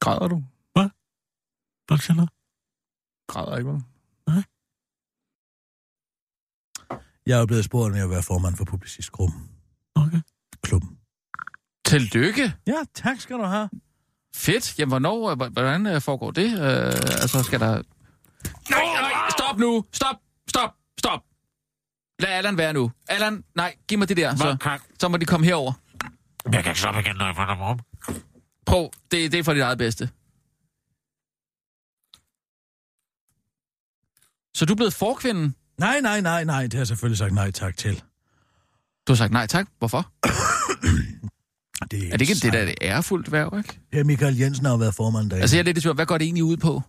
[0.00, 0.44] Græder du?
[1.86, 2.26] Hvad siger du?
[3.26, 3.84] Græder ikke, vel?
[7.26, 9.50] Jeg er blevet spurgt, om jeg vil være formand for Publicistgruppen.
[9.94, 10.20] Okay.
[10.62, 10.98] Klubben.
[11.94, 12.54] Tillykke.
[12.66, 13.68] Ja, tak skal du have.
[14.36, 14.78] Fedt.
[14.78, 16.52] Jamen, hvornår, øh, hvordan øh, foregår det?
[16.52, 16.60] Øh,
[17.22, 17.82] altså, skal der...
[18.70, 19.84] Nej, nej, stop nu.
[19.92, 20.16] Stop,
[20.48, 21.20] stop, stop.
[22.18, 22.92] Lad Allan være nu.
[23.08, 25.72] Allan, nej, giv mig det der, så, så må de komme herover.
[26.44, 27.80] Jeg kan ikke stoppe igen, når jeg finder mig om.
[28.66, 30.10] Prøv, det, det er for dit eget bedste.
[34.56, 35.54] Så du er blevet forkvinden?
[35.78, 38.02] Nej, nej, nej, nej, det har jeg selvfølgelig sagt nej tak til.
[39.06, 39.66] Du har sagt nej tak.
[39.78, 40.12] Hvorfor?
[41.90, 43.80] Det Er det ikke det, der er ærefuldt værv, ikke?
[43.92, 45.42] Per Michael Jensen har jo været formand derinde.
[45.42, 45.94] Altså, jeg er lidt i tvivl.
[45.94, 46.82] Hvad går det egentlig ud på?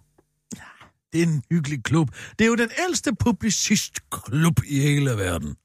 [1.14, 2.10] Det er en hyggelig klub.
[2.40, 5.56] Det er jo den ældste publicistklub i hele verden.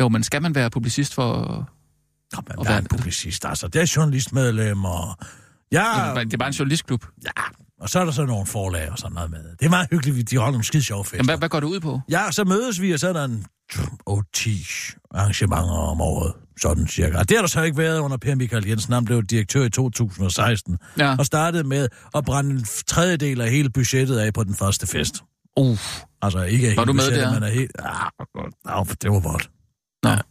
[0.00, 1.34] Jo, men skal man være publicist for...
[2.34, 3.68] Kom, man, er en publicist, altså.
[3.68, 5.24] Det er journalistmedlemmer.
[5.72, 5.80] Ja,
[6.24, 7.06] Det er bare en journalistklub.
[7.24, 7.30] ja,
[7.80, 9.38] og så er der så nogle forlag og sådan noget med.
[9.60, 11.24] Det er meget hyggeligt, de holder nogle skide sjove Jamen, fester.
[11.24, 12.00] hvad, hvad går det ud på?
[12.10, 13.44] Ja, så mødes vi, og så er der en
[14.10, 16.32] 8-10 arrangementer om året.
[16.62, 17.18] Sådan cirka.
[17.18, 18.92] Og det har der så ikke været under Per Michael Jensen.
[18.92, 21.16] Han blev direktør i 2016 Ja.
[21.18, 25.22] og startede med at brænde en tredjedel af hele budgettet af på den første fest.
[25.56, 25.78] Uh.
[26.22, 27.34] Altså ikke af Var du med budgettet, der?
[27.34, 27.70] men af helt...
[27.78, 29.50] Ah, det var godt.
[30.04, 30.22] Jeg...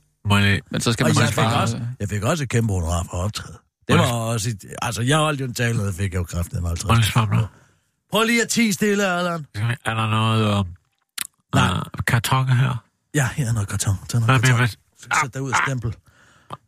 [0.72, 1.62] Men så skal Og man jeg faktisk fik, bare...
[1.62, 3.58] også, jeg fik også et kæmpe honorar for optræde.
[3.90, 4.50] Det var også...
[4.50, 7.06] Et, altså, jeg holdt jo en tale, og det fik jeg jo Må jeg 50.
[7.08, 7.48] spørge om noget?
[8.12, 9.46] Prøv lige at tige stille, Allan.
[9.86, 10.60] Er der noget...
[10.60, 10.66] Øh...
[11.56, 11.78] Nej.
[11.78, 12.84] Øh, kartonger her?
[13.14, 13.96] Ja, her er noget karton.
[14.10, 14.58] Tag Hvad noget med, karton.
[14.58, 15.20] hvad...
[15.24, 15.96] Sæt dig ud af stempel.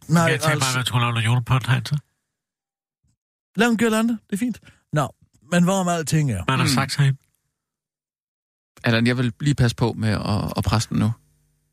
[0.08, 0.70] Nej, Jeg tænker bare, altså...
[0.70, 2.00] at man skulle lave noget julepot hertil.
[3.56, 4.60] Lav en girlande, det er fint.
[4.94, 5.16] Nå,
[5.52, 6.44] men hvorom alting er...
[6.48, 6.72] Man har Mm.
[6.74, 7.18] sagt herinde.
[8.84, 11.06] Allan, jeg vil lige passe på med at, at presse den nu.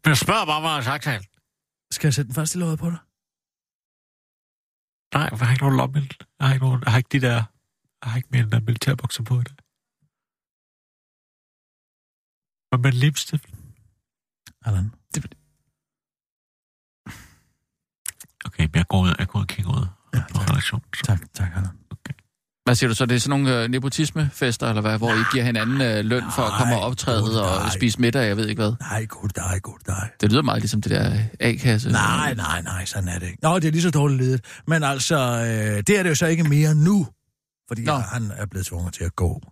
[0.05, 1.27] Men jeg spørger bare, hvad jeg har sagt herinde.
[1.91, 2.99] Skal jeg sætte den første låget på dig?
[5.15, 6.17] Nej, jeg har ikke nogen lommel.
[6.39, 7.39] Jeg har ikke, nogen, jeg har ikke de der...
[8.03, 9.57] Jeg har ikke mere end der militærbukser på i dag.
[12.69, 13.47] Hvad med lipstift?
[14.67, 14.89] Allan.
[18.45, 20.85] Okay, men jeg går ud, jeg går ud og kigger ud Ja, på redaktionen.
[21.05, 21.79] Tak, tak, Allan.
[22.69, 23.07] Hvad siger du så?
[23.07, 24.99] Det er sådan nogle øh, nepotismefester, eller hvad?
[24.99, 27.71] Hvor I giver hinanden øh, løn for at komme og Nej, optræde og nej.
[27.75, 28.73] spise middag, jeg ved ikke hvad.
[28.81, 30.11] Nej, god dig, god dig.
[30.21, 31.91] Det lyder meget ligesom det der A-kasse.
[31.91, 33.39] Nej, nej, nej, sådan er det ikke.
[33.43, 34.41] Nå, det er lige så dårligt ledet.
[34.67, 37.07] Men altså, øh, det er det jo så ikke mere nu.
[37.69, 37.93] Fordi Nå.
[37.97, 39.43] han er blevet tvunget til at gå.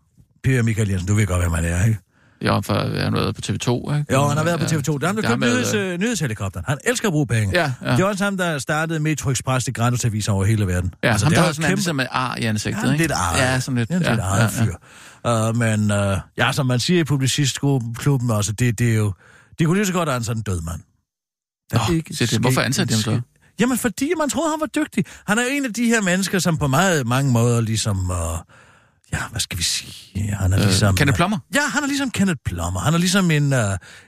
[0.45, 1.99] Per Michael Jensen, du ved godt, hvem man er, ikke?
[2.43, 4.15] Ja, for han har været på TV2, ikke?
[4.15, 4.77] Jo, han har været på Ja.
[4.77, 4.99] TV2.
[4.99, 6.65] Der har købt nyheds, øh, øh, nyhedshelikopteren.
[6.69, 7.61] Han elsker at bruge penge.
[7.61, 7.97] Ja, ja.
[7.97, 10.95] Det var også ham, der startede Metro Express til grænseaviser over hele verden.
[11.05, 13.05] Ja, altså, ham der er har sådan kæmpe- ligesom med ar i ansigtet, Ja, ikke?
[13.05, 13.39] lidt arret.
[13.41, 13.91] Ja, sådan lidt.
[13.91, 14.65] Er en ja, lidt eget ja, ja.
[15.47, 15.49] fyr.
[15.51, 19.13] Uh, men uh, ja, som man siger i publicistklubben også, det, det er jo...
[19.59, 20.81] De kunne lige så godt ansætte en død mand.
[21.73, 22.41] Er Nå, ikke se det.
[22.41, 23.21] Hvorfor en ansatte de ham så?
[23.61, 25.05] Jamen, fordi man troede, han var dygtig.
[25.27, 28.11] Han er en af de her mennesker, som på meget mange måder ligesom...
[28.11, 28.17] Uh,
[29.13, 30.35] ja, hvad skal vi sige?
[30.35, 30.89] Han er ligesom...
[30.89, 31.39] Øh, Kenneth Plummer?
[31.55, 32.81] Ja, han er ligesom Kenneth Plummer.
[32.81, 33.59] Han er ligesom en, uh,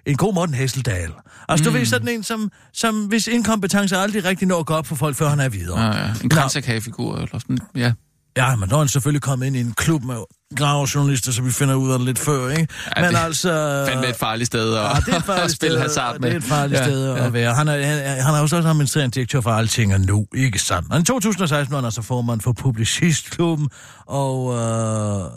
[0.07, 1.11] en god Morten Hesseldal.
[1.49, 1.73] Altså, mm.
[1.73, 4.97] du ved, sådan en, som, som hvis inkompetence aldrig rigtig når at gå op for
[4.97, 5.81] folk, før han er videre.
[5.81, 6.15] Ja, ja.
[6.23, 7.59] En kransakagefigur, eller sådan.
[7.75, 7.93] Ja.
[8.37, 10.17] Ja, men nu er han selvfølgelig kommet ind i en klub med
[10.57, 12.69] gravejournalister, så vi finder ud af det lidt før, ikke?
[12.97, 13.85] Ja, men det- altså...
[13.89, 16.29] Fandme et farligt sted at, Ja, det er et at spille sted, hasard med.
[16.29, 17.27] Det er et farligt Ja, sted ja.
[17.27, 17.55] at være.
[17.55, 20.59] Han er, han, han er jo så også administrerende direktør for Alting og nu, ikke
[20.59, 20.93] sandt?
[20.93, 23.69] Og i 2016 var han altså formand for Publicistklubben,
[24.07, 25.31] og øh,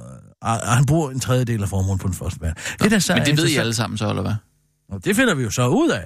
[0.63, 2.53] han bruger en tredjedel af formuen på den første bane.
[2.81, 4.33] Det, der så Men det ved I alle sammen så, eller hvad?
[4.91, 6.03] og det finder vi jo så ud af.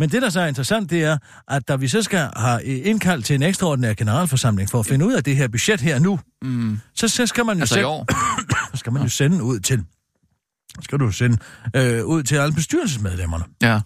[0.00, 3.24] Men det, der så er interessant, det er, at da vi så skal have indkaldt
[3.24, 6.78] til en ekstraordinær generalforsamling for at finde ud af det her budget her nu, Mm.
[6.94, 8.04] så, så skal man jo Altså
[8.72, 9.84] så skal man jo sende ud til,
[10.82, 11.38] skal du sende
[11.76, 13.44] øh, ud til alle bestyrelsesmedlemmerne.
[13.62, 13.80] Ja.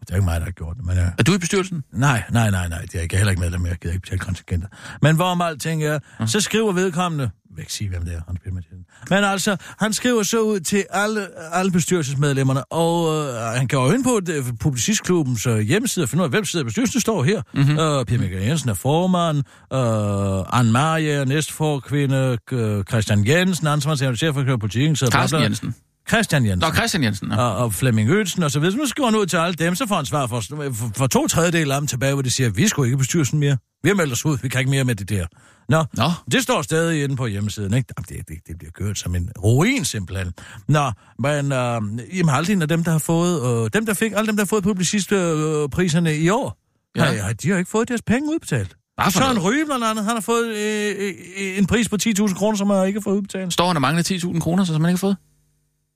[0.00, 1.12] Det er ikke mig, der har gjort det, men jeg...
[1.18, 1.84] Er du i bestyrelsen?
[1.92, 4.18] Nej, nej, nej, nej, det er jeg ikke heller ikke medlem, jeg gider ikke betale
[4.18, 4.68] kontingenter.
[5.02, 8.40] Men hvorom alting er, så skriver vedkommende, jeg vil ikke sige, hvem det er, Hans
[8.44, 8.76] Peter.
[9.10, 14.04] Men altså, han skriver så ud til alle, alle bestyrelsesmedlemmerne, og øh, han går ind
[14.04, 17.42] på det, Publicistklubbens øh, hjemmeside og finder ud af, hvem sidder bestyrelsen, står her.
[17.54, 17.78] Mm-hmm.
[17.78, 19.38] Øh, Pia Michael Jensen er formand,
[19.72, 25.74] øh, Anne Marie er næstforkvinde, øh, Christian Jensen, ansvarshavende chef for politikken, så Carsten Jensen.
[26.08, 27.30] Christian Jensen Nå, Christian Jensen.
[27.30, 27.36] Ja.
[27.38, 28.72] og, og Flemming Ødsen og så videre.
[28.72, 31.06] Så nu skriver han ud til alle dem, så får han svar for, for, for
[31.06, 33.56] to tredjedel af dem tilbage, hvor de siger, vi skulle ikke bestyrelsen mere.
[33.82, 35.26] Vi har meldt os ud, vi kan ikke mere med det der.
[35.68, 36.10] Nå, Nå.
[36.32, 37.94] det står stadig inde på hjemmesiden, ikke?
[37.98, 40.32] Jamen, Det, det, det bliver kørt som en ruin, simpelthen.
[40.68, 41.82] Nå, men øh,
[42.18, 44.46] jamen, halvdelen af dem, der har fået, øh, dem, der fik, alle dem, der har
[44.46, 46.58] fået publicistpriserne øh, priserne i år,
[46.96, 47.14] Ja.
[47.16, 48.76] Nej, de har ikke fået deres penge udbetalt.
[49.04, 49.38] For Søren.
[49.38, 52.86] Ryge, blandt andet, han har fået øh, øh, en pris på 10.000 kroner, som han
[52.86, 53.52] ikke har fået udbetalt.
[53.52, 54.02] Står han og mangler
[54.34, 55.16] 10.000 kroner, så som man ikke har fået?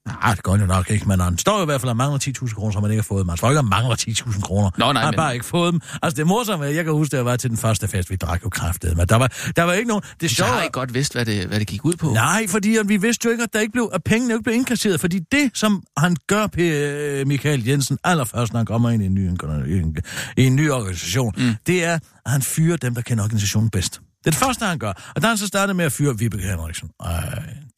[0.06, 1.96] Nej, det gør han jo nok ikke, men han står jo i hvert fald og
[1.96, 3.26] mangler 10.000 kroner, som han ikke har fået.
[3.26, 4.70] Man tror ikke, han mangler 10.000 kroner.
[4.78, 5.80] Nå, nej, han har men- bare ikke fået dem.
[6.02, 8.10] Altså, det er morsomt, at jeg kan huske, at jeg var til den første fest,
[8.10, 8.96] vi drak jo kraftet.
[8.96, 10.02] Men der var, der var ikke nogen...
[10.20, 12.12] Det Så sjove har jeg ikke godt vidst, hvad det, hvad det gik ud på.
[12.12, 15.00] Nej, fordi vi vidste jo ikke, at, der ikke blev, at pengene ikke blev indkasseret.
[15.00, 16.58] Fordi det, som han gør, P.
[16.58, 19.26] øh, Michael Jensen, allerførst, når han kommer ind i en ny,
[19.66, 19.96] i en,
[20.36, 21.54] i en ny organisation, mm.
[21.66, 24.00] det er, at han fyrer dem, der kender organisationen bedst.
[24.20, 24.88] Det er det første, han gør.
[24.88, 26.88] Og der har han så startet med at fyre Vibeke Henriksen.
[27.04, 27.10] Ej,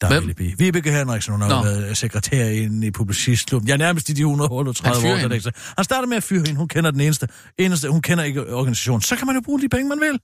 [0.01, 0.35] der er Hvem?
[0.57, 1.63] Vibeke Henriksen, hun har Nå.
[1.63, 3.67] været sekretær inde i Publicistklubben.
[3.69, 5.27] Ja, nærmest i de 138 Han fyrer år.
[5.29, 5.73] Der er.
[5.77, 6.55] Han starter med at fyre hende.
[6.55, 7.27] Hun kender den eneste.
[7.57, 7.89] eneste.
[7.89, 9.01] Hun kender ikke organisationen.
[9.01, 10.19] Så kan man jo bruge de penge, man vil.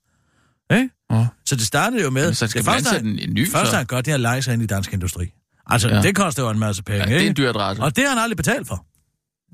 [0.78, 0.90] Ikke?
[1.10, 1.26] Åh.
[1.46, 2.22] Så det startede jo med...
[2.22, 3.78] Jamen, så skal det første, ansætte en- ny, første, så.
[3.78, 5.26] han gør, det er at lege sig ind i dansk industri.
[5.68, 5.96] Altså, Ja.
[5.96, 6.02] ja.
[6.02, 7.84] det koster jo en masse penge, Ja, det er en dyr adresse.
[7.84, 8.86] Og det har han aldrig betalt for.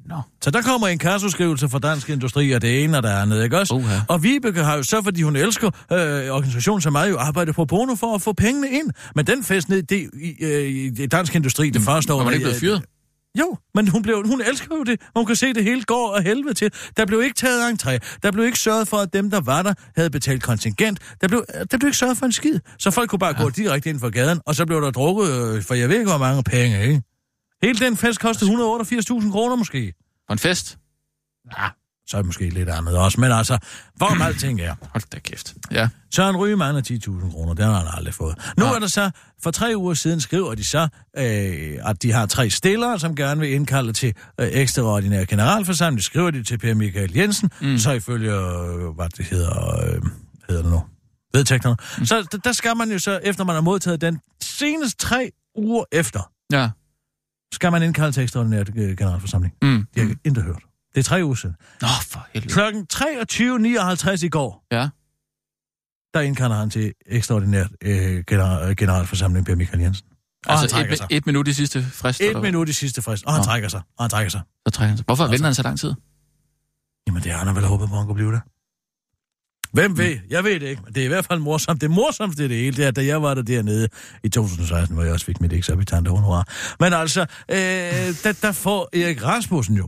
[0.06, 0.22] Nå.
[0.42, 3.60] Så der kommer en kassoskrivelse fra Dansk Industri, og det ene og det andet, ikke
[3.60, 3.74] også?
[3.74, 4.00] Uha.
[4.08, 5.98] Og Vibeke har jo så, fordi hun elsker øh,
[6.32, 8.90] organisationen så meget, jo arbejdet på Bono for at få pengene ind.
[9.16, 10.64] Men den fest ned det, i, øh,
[11.04, 12.18] i Dansk Industri, det første år...
[12.18, 12.82] Var man ikke blevet fyret?
[13.40, 15.02] Jo, men hun, blev, hun elsker jo det.
[15.16, 16.72] Hun kan se, det hele går af helvede til.
[16.98, 17.98] Der blev ikke taget entré.
[18.24, 21.00] Der blev ikke sørget for, at dem, der var der, havde betalt kontingent.
[21.22, 22.60] Der blev, der blev ikke sørget for en skid.
[22.80, 23.44] Så folk kunne bare ja.
[23.44, 26.10] gå direkte ind for gaden, og så blev der drukket, øh, for jeg ved ikke,
[26.10, 27.02] hvor mange penge, ikke?
[27.64, 29.94] Hele den fest kostede 188.000 kroner måske.
[30.28, 30.78] For en fest?
[31.58, 31.68] Ja,
[32.08, 33.22] så er det måske lidt andet også.
[33.22, 33.58] Men altså,
[33.96, 34.76] hvorom alting er.
[34.94, 35.56] Hold da kæft.
[35.72, 35.90] Ja.
[36.16, 38.36] Søren Ryge mangler 10.000 kroner, det har han aldrig fået.
[38.58, 39.12] Nu er der så,
[39.44, 40.88] for tre uger siden skriver de så,
[41.18, 45.98] øh, at de har tre stillere, som gerne vil indkalde til øh, ekstraordinær generalforsamling.
[45.98, 47.78] Det skriver de til Per Michael Jensen, mm.
[47.78, 50.02] så ifølge, øh, hvad det hedder, øh,
[50.50, 50.84] hedder det nu,
[51.34, 51.76] vedtægterne.
[51.98, 52.06] Mm.
[52.06, 56.32] Så der skal man jo så, efter man har modtaget den, senest tre uger efter,
[56.52, 56.70] Ja.
[57.56, 59.54] Skal man indkalde til ekstraordinær øh, generalforsamling.
[59.62, 59.88] Mm.
[59.94, 60.62] Det har jeg intet hørt.
[60.94, 61.56] Det er tre uger siden.
[61.82, 62.54] Nå, for helvede.
[62.54, 64.90] Klokken 23.59 i går, Ja.
[66.14, 70.08] der indkalder han til ekstraordinært øh, general, generalforsamling Per Michael Jensen.
[70.46, 71.08] Og Altså et, sig.
[71.10, 72.22] et minut i sidste frist.
[72.22, 73.44] Et minut i sidste frist, og han Nå.
[73.46, 74.42] trækker sig, og han trækker sig.
[74.68, 75.06] Så trækker han sig.
[75.06, 75.94] Hvorfor venter han så lang tid?
[77.08, 78.42] Jamen, det har han vel håbet på, at han kunne blive det.
[79.76, 80.18] Hvem ved?
[80.30, 81.82] Jeg ved det ikke, men det er i hvert fald morsomt.
[81.82, 83.88] Det morsomste i det hele, det er, da jeg var der dernede
[84.24, 86.76] i 2016, hvor jeg også fik mit eksorbitant honorar.
[86.80, 87.58] Men altså, øh,
[88.24, 89.88] der, der får Erik Rasmussen jo,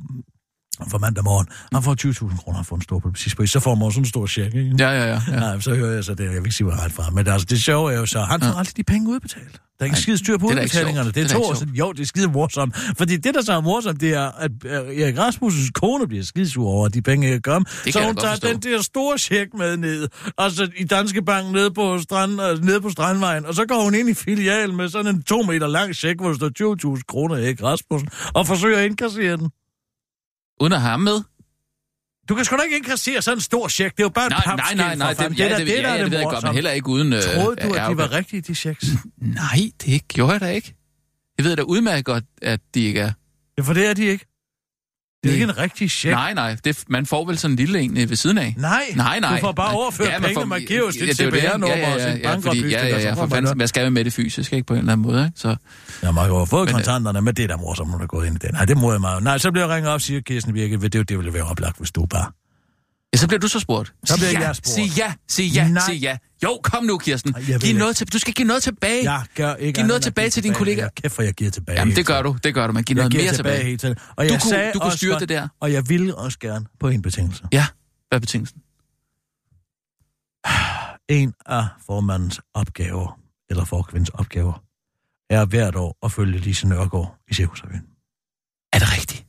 [0.89, 1.95] for mandag morgen, han får
[2.31, 3.51] 20.000 kroner for en stor publicistpris.
[3.51, 4.75] Så får man sådan en stor check, ikke?
[4.79, 5.21] Ja, ja, ja.
[5.27, 5.39] ja.
[5.39, 6.23] Nej, så hører jeg så det.
[6.23, 7.09] Jeg vil ikke sige, hvor jeg ret fra.
[7.09, 8.57] Men altså, det sjove er jo så, han får Ja.
[8.59, 9.61] aldrig de penge udbetalt.
[9.79, 11.11] Der er ikke skide styr på det er udbetalingerne.
[11.11, 11.75] Det er Det er to år siden.
[11.75, 12.75] Jo, det er skide morsomt.
[12.97, 16.85] Fordi det, der så er morsomt, det er, at Erik Rasmussens kone bliver skidesur over,
[16.85, 17.65] at de penge ikke kom.
[17.83, 18.47] kan Så jeg hun tager forstå.
[18.47, 20.07] den der store check med ned.
[20.37, 23.45] Altså i Danske Bank nede på, strand, øh, nede på Strandvejen.
[23.45, 26.29] Og så går hun ind i filialen med sådan en to meter lang check, hvor
[26.29, 28.09] der står 20.000 kroner Erik Rasmussen.
[28.33, 29.49] Og forsøger at indkassere den.
[30.59, 31.21] Uden at have ham med?
[32.29, 33.97] Du kan sgu da ikke indkassere sådan en stor check.
[33.97, 35.15] Det er jo bare et Nej, nej, papskilt nej, nej.
[35.15, 35.37] for fanden.
[35.37, 37.13] Det, ja, det, det, der ja, er det ved jeg godt, men heller ikke uden...
[37.13, 38.85] Øh, Troede du, at de var rigtige, de checks?
[39.17, 40.75] Nej, det gjorde jeg da ikke.
[41.37, 43.11] Jeg ved da udmærket godt, at de ikke er.
[43.57, 44.25] Ja, for det er de ikke.
[45.27, 46.11] Det er ikke en rigtig check.
[46.11, 46.55] Nej, nej.
[46.63, 48.55] Det, man får vel sådan en lille en øh, ved siden af.
[48.57, 49.35] Nej, Nej, nej.
[49.35, 51.13] du får bare overført ja, man penge, man giver jo sit er.
[51.13, 53.21] CPR-nummer ja, ja, og ja, sin ja, fordi, bankoplysning, ja, ja, og så ja, for
[53.21, 55.39] man fanden, hvad skal vi med det fysisk, ikke på en eller anden måde, ikke?
[55.39, 55.55] Så,
[56.03, 58.27] Ja, man jo fået øh, kontanterne, men det er da morsomt, når der er gået
[58.27, 58.53] ind i den.
[58.53, 59.23] Nej, det må jeg meget.
[59.23, 61.77] Nej, så bliver jeg ringet op, siger Kirsten Birke, det, det, det ville være oplagt,
[61.77, 62.31] hvis du bare...
[63.13, 63.93] ja, så bliver du så spurgt.
[64.05, 64.67] Så bliver Sig jeg ja, spurgt.
[64.67, 65.81] Sig ja, sig ja, Nej.
[65.85, 66.17] sig ja.
[66.43, 67.35] Jo, kom nu, Kirsten.
[67.47, 69.11] Jeg Giv noget til, du skal give noget tilbage.
[69.13, 70.85] Jeg gør ikke Giv noget tilbage til dine kollegaer.
[70.85, 71.79] Ja, kæft, for jeg giver tilbage.
[71.79, 72.37] Jamen, det gør du.
[72.43, 72.73] Det gør du.
[72.73, 73.65] Man giver Jeg noget mere tilbage tilbage.
[73.65, 73.95] hele tiden.
[74.09, 75.47] Og Du jeg kunne- sagde du kunne styre godt- det der.
[75.59, 77.43] Og jeg ville også gerne på en betingelse.
[77.53, 77.65] Ja,
[78.09, 78.61] hvad er betingelsen?
[81.09, 84.63] En af formandens opgaver, eller forkvindens opgaver,
[85.29, 87.81] er hvert år at følge Lise Nørgaard i Cirkusrevyen.
[88.73, 89.25] Er det rigtigt?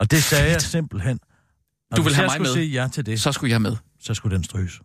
[0.00, 1.18] Og det sagde jeg simpelthen.
[1.90, 2.52] Og Du vil have mig med.
[2.52, 3.76] sige ja til det, Så skulle jeg med.
[4.02, 4.80] så skulle den stryges.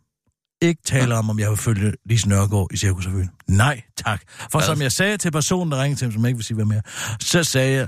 [0.62, 3.30] Ikke tale om, om jeg vil følge Lise Nørgaard i Cirkusrevyen.
[3.48, 4.22] Nej, tak.
[4.52, 4.66] For Hvad?
[4.68, 6.66] som jeg sagde til personen, der ringede til ham, som jeg ikke vil sige, hvad
[6.66, 6.82] mere,
[7.20, 7.88] så sagde jeg,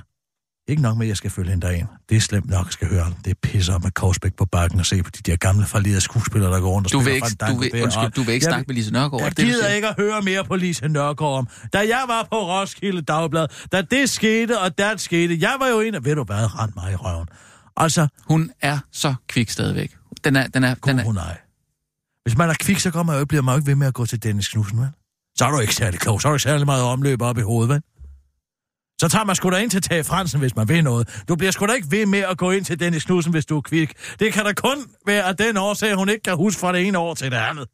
[0.70, 1.88] Ikke nok med, at jeg skal følge hende derind.
[2.10, 3.14] Det er slemt nok, at skal høre.
[3.26, 6.52] Det pisser op med Korsbæk på bakken og se på de der gamle falderede skuespillere,
[6.52, 8.68] der går rundt og Du vil ikke, du vil, undskyld, du vil ikke jeg snakke
[8.68, 9.22] med Lise Nørgaard?
[9.24, 11.48] Jeg det, gider ikke at høre mere på Lise Nørgaard om.
[11.74, 15.80] Da jeg var på Roskilde Dagblad, da det skete, og der skete, jeg var jo
[15.80, 17.28] en af, ved du hvad, rent mig i røven.
[17.78, 19.98] Altså, Hun er så kvik stadigvæk.
[20.24, 21.38] Den er, den er, god den er, hun ej.
[22.24, 23.94] Hvis man er kvik, så kommer jeg jo, bliver man jo ikke ved med at
[23.94, 24.90] gå til Dennis Knudsen, vel?
[25.38, 27.42] Så er du ikke særlig klog, så er du ikke særlig meget omløb op i
[27.42, 27.82] hovedet, vel?
[29.02, 31.24] Så tager man sgu da ind til Tage Fransen, hvis man vil noget.
[31.28, 33.58] Du bliver sgu da ikke ved med at gå ind til Dennis Knudsen, hvis du
[33.58, 33.94] er kvik.
[34.20, 36.98] Det kan da kun være af den årsag, hun ikke kan huske fra det ene
[36.98, 37.68] år til det andet.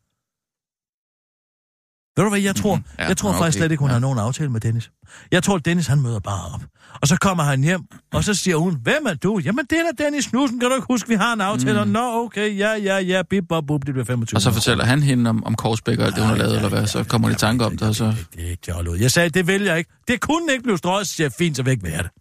[2.18, 2.76] Ved du hvad, jeg tror?
[2.76, 2.86] Mhm.
[3.00, 3.40] Ja, jeg tror okay.
[3.40, 3.94] faktisk slet ikke, hun Ja.
[3.94, 4.92] har nogen aftale med Dennis.
[5.32, 6.62] Jeg tror, Dennis han møder bare op.
[7.02, 7.82] Og så kommer han hjem,
[8.14, 9.40] og så siger hun, hvem er du?
[9.46, 11.84] Jamen, det er da Dennis Knudsen, kan du ikke huske, vi har en aftale?
[11.86, 11.92] Mm.
[11.92, 15.04] Nå, okay, ja, ja, ja, bip, bop, bup, det bliver 25 og så fortæller han
[15.04, 17.34] hende om, om Korsbæk og alt det, hun har lavet, eller hvad, så kommer de
[17.34, 18.06] i tanke om det, og så...
[18.36, 18.98] Det er ikke det, ud.
[18.98, 19.90] Jeg sagde, det vil jeg ikke.
[20.08, 22.12] Det kunne ikke blive strøget, siger fint, så væk være det.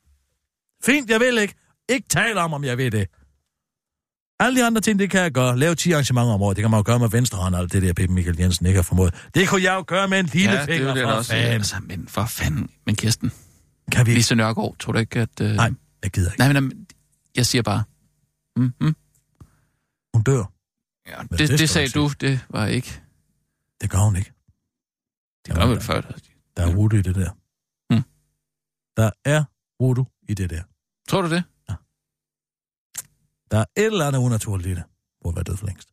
[0.84, 1.54] Fint, jeg vil ikke.
[1.88, 3.06] Ikke tale om, om jeg vil det.
[4.40, 5.58] Alle de andre ting, det kan jeg gøre.
[5.58, 6.56] Lave 10 arrangementer om året.
[6.56, 8.66] Det kan man jo gøre med venstre hånd, og alt det der Peppe Michael Jensen
[8.66, 9.28] ikke har formået.
[9.34, 11.30] Det kunne jeg jo gøre med en lille Ja, det finger jeg da for også.
[11.32, 11.52] fanden.
[11.52, 12.70] Altså, men for fanden.
[12.86, 13.32] Men Kirsten,
[13.92, 14.14] Kan vi?
[14.14, 15.40] Lise Nørgaard, tror du ikke, at...
[15.40, 15.50] Øh...
[15.54, 15.70] Nej,
[16.02, 16.38] jeg gider ikke.
[16.38, 16.86] Nej, men jamen,
[17.36, 17.84] jeg siger bare...
[18.56, 18.94] Mm, mm.
[20.14, 20.44] Hun dør.
[21.08, 23.00] Ja, det det, det, sagde du, det var ikke...
[23.80, 24.32] Det gør hun ikke.
[25.46, 26.00] Det var vel før.
[26.56, 27.30] Der er voodoo i det der.
[27.94, 28.02] Hmm.
[28.96, 29.44] Der er
[29.80, 30.62] voodoo i det der.
[31.08, 31.42] Tror du det?
[33.52, 34.82] Der er et eller andet unaturligt i det.
[35.22, 35.88] Burde være død for længst.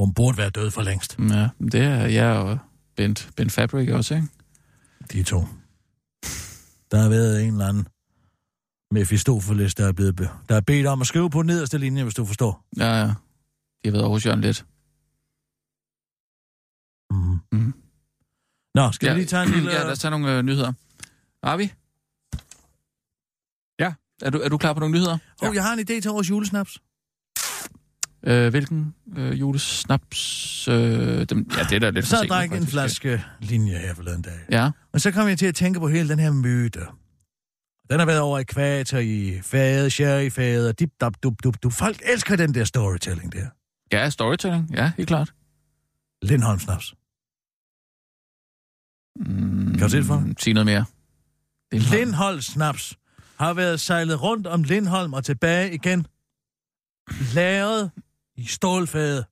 [0.00, 1.18] Hun burde være død for længst.
[1.18, 2.58] Ja, det er jeg og
[2.96, 4.28] Bent, Bent Fabric også, ikke?
[5.12, 5.40] De to.
[6.90, 7.88] Der har været en eller anden
[8.90, 12.14] Mephistopheles, der er, blevet be- der er bedt om at skrive på nederste linje, hvis
[12.14, 12.64] du forstår.
[12.78, 13.06] Ja, ja.
[13.06, 13.14] De
[13.84, 14.66] har været hos Jørgen lidt.
[17.10, 17.40] Mm.
[17.52, 17.74] Mhm.
[18.74, 19.70] Nå, skal ja, vi lige tage en lille...
[19.76, 20.72] Ja, lad os tage nogle øh, nyheder.
[21.42, 21.62] Arvi?
[21.62, 21.70] Ja.
[24.22, 25.18] Er du, er du klar på nogle nyheder?
[25.42, 26.78] Oh, jeg har en idé til vores julesnaps.
[28.26, 30.68] Øh, hvilken øh, julesnaps?
[30.68, 34.22] Øh, dem, ja, det er da lidt Så sent, drak en flaske linje her forleden
[34.22, 34.38] dag.
[34.50, 36.80] Ja, Og så kom jeg til at tænke på hele den her myte.
[37.90, 41.72] Den har været over ekvator i fade, sherryfade, dip, dap, dup, dup, dup.
[41.72, 43.46] Folk elsker den der storytelling der.
[43.92, 44.70] ja, storytelling.
[44.74, 45.32] Ja, helt klart.
[46.22, 46.94] Lindholm snaps.
[49.16, 50.34] Mm, Kan du se det for dig?
[50.38, 50.84] Sig noget mere.
[51.72, 51.98] Lindholm.
[52.00, 52.98] Lindholm snaps
[53.38, 56.06] har været sejlet rundt om Lindholm og tilbage igen.
[57.34, 57.90] Lagret
[58.34, 59.24] i stålfade.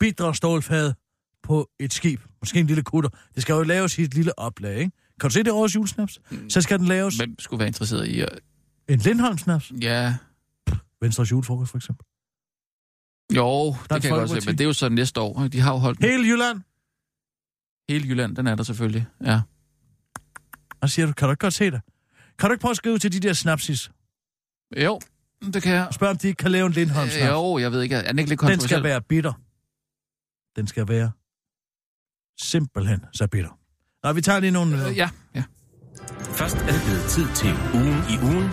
[0.00, 0.94] Bidre stålfade
[1.42, 2.20] på et skib.
[2.40, 3.10] Måske en lille kutter.
[3.34, 4.92] Det skal jo laves i et lille oplag, ikke?
[5.20, 6.20] Kan du se det års julesnaps?
[6.48, 8.22] Så skal den laves Hvem skulle være interesseret i...
[8.22, 8.28] Uh,
[8.88, 9.72] en Lindholm snaps.
[9.80, 10.16] ja,
[11.00, 12.06] Venstres julefrokost, for eksempel.
[13.36, 15.48] jo, det kan jeg godt se, men det er jo så næste år.
[15.48, 16.10] De har jo holdt den.
[16.10, 16.60] Hele Jylland.
[17.88, 19.06] Hele Jylland, den er der selvfølgelig.
[19.24, 19.40] Ja.
[20.80, 21.80] Og siger du, kan du ikke godt se det?
[22.38, 23.90] Kan du ikke prøve at skrive til de der snapsis?
[24.76, 25.00] Jo,
[25.54, 25.86] det kan jeg.
[25.86, 27.22] Og spørge, om de ikke kan lave en Lindholm snaps.
[27.22, 27.96] Øh, jo, jeg ved ikke.
[27.96, 29.32] Er den ikke lidt Den skal være bitter.
[30.56, 31.10] Den skal være
[32.40, 33.58] simpelthen så bitter.
[34.04, 34.88] Nå, vi tager lige nogle...
[34.88, 35.42] Øh, ja, ja.
[36.20, 38.48] Først er det blevet tid til ugen i ugen.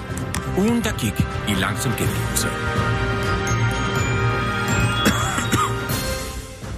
[0.58, 1.18] Ugen, der gik
[1.52, 2.48] i langsom gengivelse.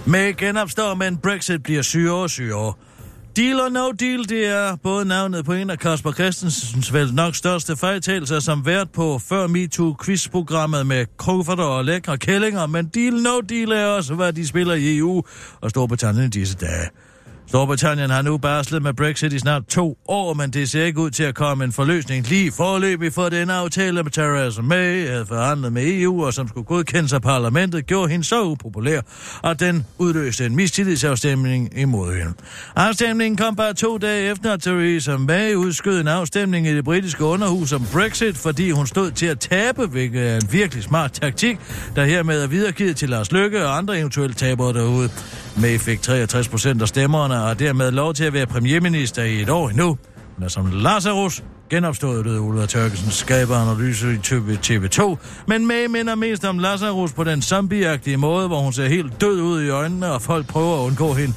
[0.08, 2.74] Med genopstår, men Brexit bliver syre og syre.
[3.36, 7.36] Deal or no deal, det er både navnet på en af Kasper Christensens vel nok
[7.36, 13.42] største fejltagelser som vært på før MeToo-quizprogrammet med kufferter og lækre kællinger, men deal no
[13.42, 15.24] deal er også, hvad de spiller i EU
[15.62, 16.90] og Storbritannien i disse dage.
[17.48, 21.10] Storbritannien har nu barslet med Brexit i snart to år, men det ser ikke ud
[21.10, 25.74] til at komme en forløsning lige forløbig for den aftale, med Theresa May havde forhandlet
[25.74, 29.02] med EU, og som skulle godkendes af parlamentet, gjorde hende så upopulær,
[29.44, 32.34] at den udløste en mistillidsafstemning imod hende.
[32.76, 37.24] Afstemningen kom bare to dage efter, at Theresa May udskød en afstemning i det britiske
[37.24, 41.58] underhus om Brexit, fordi hun stod til at tabe, hvilket er en virkelig smart taktik,
[41.96, 45.10] der hermed er videregivet til Lars Løkke og andre eventuelle tabere derude.
[45.58, 49.42] May fik 63 procent af stemmerne og har dermed lov til at være premierminister i
[49.42, 49.98] et år endnu.
[50.36, 56.46] Hun er som Lazarus genopstået, lød Ulla Tørkesen skaberanalyse i TV2, men May minder mest
[56.46, 60.22] om Lazarus på den zombieagtige måde, hvor hun ser helt død ud i øjnene, og
[60.22, 61.34] folk prøver at undgå hende.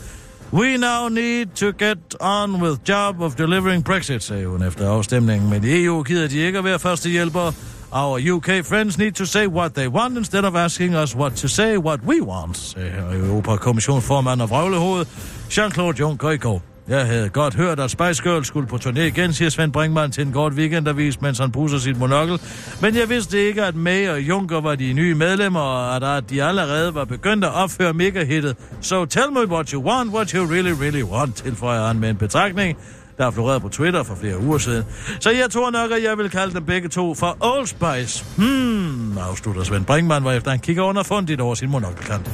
[0.53, 5.51] We now need to get on with job of delivering Brexit, sagde hun efter afstemningen,
[5.51, 7.53] men i EU gider de ikke at være første hjælpere.
[7.93, 11.49] Our UK friends need to say what they want instead of asking us what to
[11.49, 15.07] say what we want, sagde Europakommissionsformand og vrøvlehoved
[15.51, 16.63] Jean-Claude Juncker i går.
[16.89, 20.27] Jeg havde godt hørt, at Spice Girl skulle på turné igen, siger Svend Brinkmann til
[20.27, 22.41] en kort weekendavis, mens han pusser sit monokkel.
[22.81, 26.43] Men jeg vidste ikke, at May og Juncker var de nye medlemmer, og at de
[26.43, 28.57] allerede var begyndt at opføre mega-hittet.
[28.81, 32.17] So tell me what you want, what you really, really want, tilføjer han med en
[32.17, 32.79] betragtning,
[33.19, 34.85] der er floreret på Twitter for flere uger siden.
[35.21, 38.25] Så jeg tror nok, at jeg vil kalde dem begge to for Old Spice.
[38.37, 42.31] Hmm, afslutter Svend Brinkmann, hvor efter han kigger underfundigt over sin monokkelkant.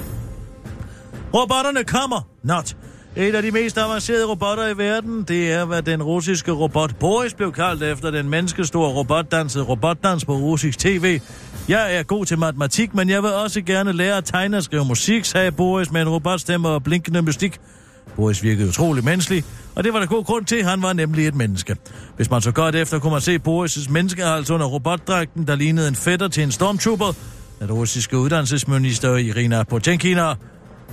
[1.34, 2.28] Robotterne kommer.
[2.42, 2.76] Not.
[3.16, 7.34] Et af de mest avancerede robotter i verden, det er, hvad den russiske robot Boris
[7.34, 11.20] blev kaldt efter den menneskestore robotdansede robotdans på russisk tv.
[11.68, 14.84] Jeg er god til matematik, men jeg vil også gerne lære at tegne og skrive
[14.84, 17.60] musik, sagde Boris med en robotstemme og blinkende mystik.
[18.16, 19.44] Boris virkede utrolig menneskelig,
[19.74, 21.76] og det var der god grund til, han var nemlig et menneske.
[22.16, 25.94] Hvis man så godt efter, kunne man se Boris' menneskehals under robotdragten, der lignede en
[25.94, 27.12] fætter til en stormtrooper.
[27.60, 30.34] Den russiske uddannelsesminister Irina Potenkina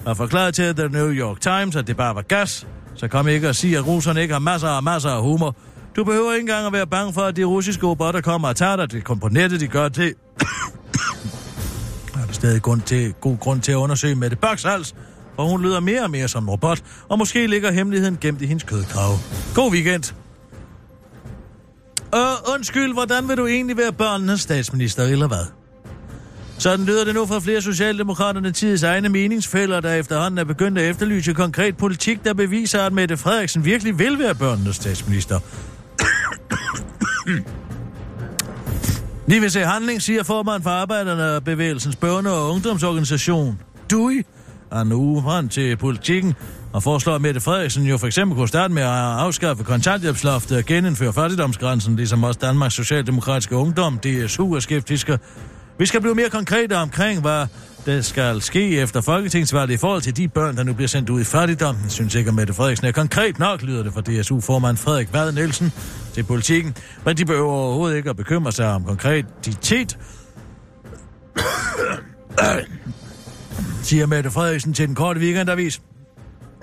[0.08, 2.68] har forklaret til The New York Times, at det bare var gas.
[2.96, 5.56] Så kom ikke og sige, at russerne ikke har masser og masser af humor.
[5.96, 8.76] Du behøver ikke engang at være bange for, at de russiske robotter kommer og tager
[8.76, 8.92] dig.
[8.92, 10.14] Det kom på nettet, de gør til.
[12.14, 14.96] Der er der stadig grund til, god grund til at undersøge med det hals,
[15.40, 18.46] og hun lyder mere og mere som en robot, og måske ligger hemmeligheden gemt i
[18.46, 19.18] hendes kødkrav.
[19.56, 20.14] God weekend!
[22.16, 25.46] Øh, undskyld, hvordan vil du egentlig være børnenes statsminister, eller hvad?
[26.58, 30.90] Sådan lyder det nu fra flere socialdemokraterne tids egne meningsfælder, der efterhånden er begyndt at
[30.90, 35.40] efterlyse konkret politik, der beviser, at Mette Frederiksen virkelig vil være børnenes statsminister.
[39.28, 43.60] Lige vil se handling, siger formand for Arbejderne og Bevægelsens Børne- og Ungdomsorganisation.
[43.92, 44.24] DUI
[44.72, 46.36] Anu nu frem til politikken
[46.74, 50.66] og foreslår, at Mette Frederiksen jo for eksempel kunne starte med at afskaffe kontanthjælpsloftet og
[50.66, 55.20] genindføre fattigdomsgrænsen, ligesom også Danmarks Socialdemokratiske Ungdom, DSU, er skeptiske.
[55.78, 57.48] Vi skal blive mere konkrete omkring, hvad
[57.86, 61.22] der skal ske efter folketingsvalget i forhold til de børn, der nu bliver sendt ud
[61.22, 61.78] i fattigdom.
[61.84, 65.32] Jeg synes ikke, at Mette Frederiksen er konkret nok, lyder det fra DSU-formand Frederik Vad
[65.32, 65.72] Nielsen
[66.14, 66.76] til politikken.
[67.06, 69.98] Men de behøver overhovedet ikke at bekymre sig om konkretitet
[73.84, 75.82] siger Mette Frederiksen til den korte weekendavis.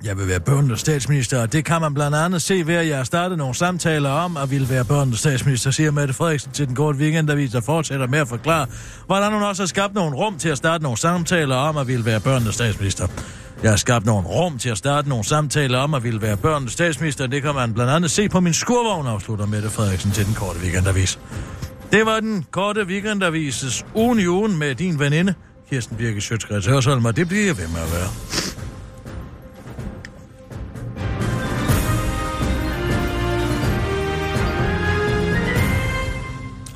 [0.05, 2.96] Jeg vil være børnenes statsminister, og det kan man blandt andet se ved, at jeg
[2.96, 6.74] har startet nogle samtaler om at ville være børnenes statsminister, siger Mette Frederiksen til den
[6.74, 8.66] korte weekendavis, der fortsætter med at forklare,
[9.07, 12.05] hvordan hun også har skabt nogle rum til at starte nogle samtaler om at ville
[12.05, 13.07] være børnenes statsminister.
[13.62, 16.72] Jeg har skabt nogle rum til at starte nogle samtaler om at ville være børnenes
[16.72, 20.35] statsminister, det kan man blandt andet se på min skurvogn, afslutter Mette Frederiksen til den
[20.35, 21.18] korte weekendavis.
[21.92, 25.35] Det var den korte weekendavises ugen i ugen med din veninde,
[25.68, 28.09] Kirsten Birke Sjøtskreds Hørsholm, og det bliver jeg ved med at være.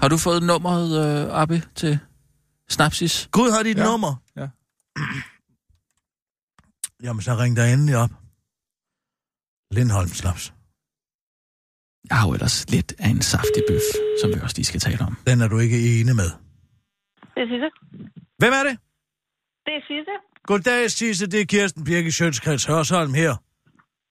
[0.01, 1.99] Har du fået nummeret, øh, Abbe, til
[2.69, 3.29] Snapsis?
[3.33, 3.83] Gud har dit ja.
[3.83, 3.89] Ja.
[3.91, 4.17] nummer.
[4.37, 4.49] Ja.
[7.07, 8.11] Jamen, så ring dig endelig op.
[9.71, 10.53] Lindholm Slaps.
[12.09, 13.83] Jeg har jo ellers lidt af en saftig bøf,
[14.23, 15.17] som vi også lige skal tale om.
[15.27, 16.31] Den er du ikke enig med.
[17.41, 17.71] Det er Sisse.
[18.41, 18.75] Hvem er det?
[19.67, 20.15] Det er Sisse.
[20.49, 21.27] Goddag, Sisse.
[21.27, 23.33] Det er Kirsten Birke Sjøtskreds Hørsholm her.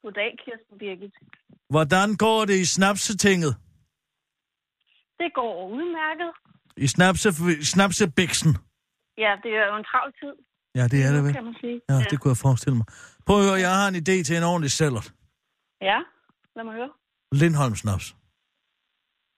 [0.03, 1.13] Goddag, Kirsten Birgit.
[1.69, 3.53] Hvordan går det i snapsetinget?
[5.21, 6.31] Det går udmærket.
[6.77, 7.29] I snapse,
[7.73, 8.51] snapsebiksen?
[9.17, 10.33] Ja, det er jo en travl tid,
[10.75, 11.33] Ja, det er det vel.
[11.33, 11.81] kan man sige.
[11.89, 12.85] Ja, det kunne jeg forestille mig.
[13.25, 15.03] Prøv at høre, jeg har en idé til en ordentlig sælger.
[15.81, 15.99] Ja,
[16.55, 16.91] lad mig høre.
[17.41, 18.15] Lindholm Snaps.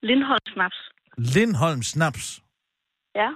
[0.10, 0.78] Lindholm Snaps.
[1.36, 2.44] Lindholm Snaps.
[3.16, 3.30] Ja,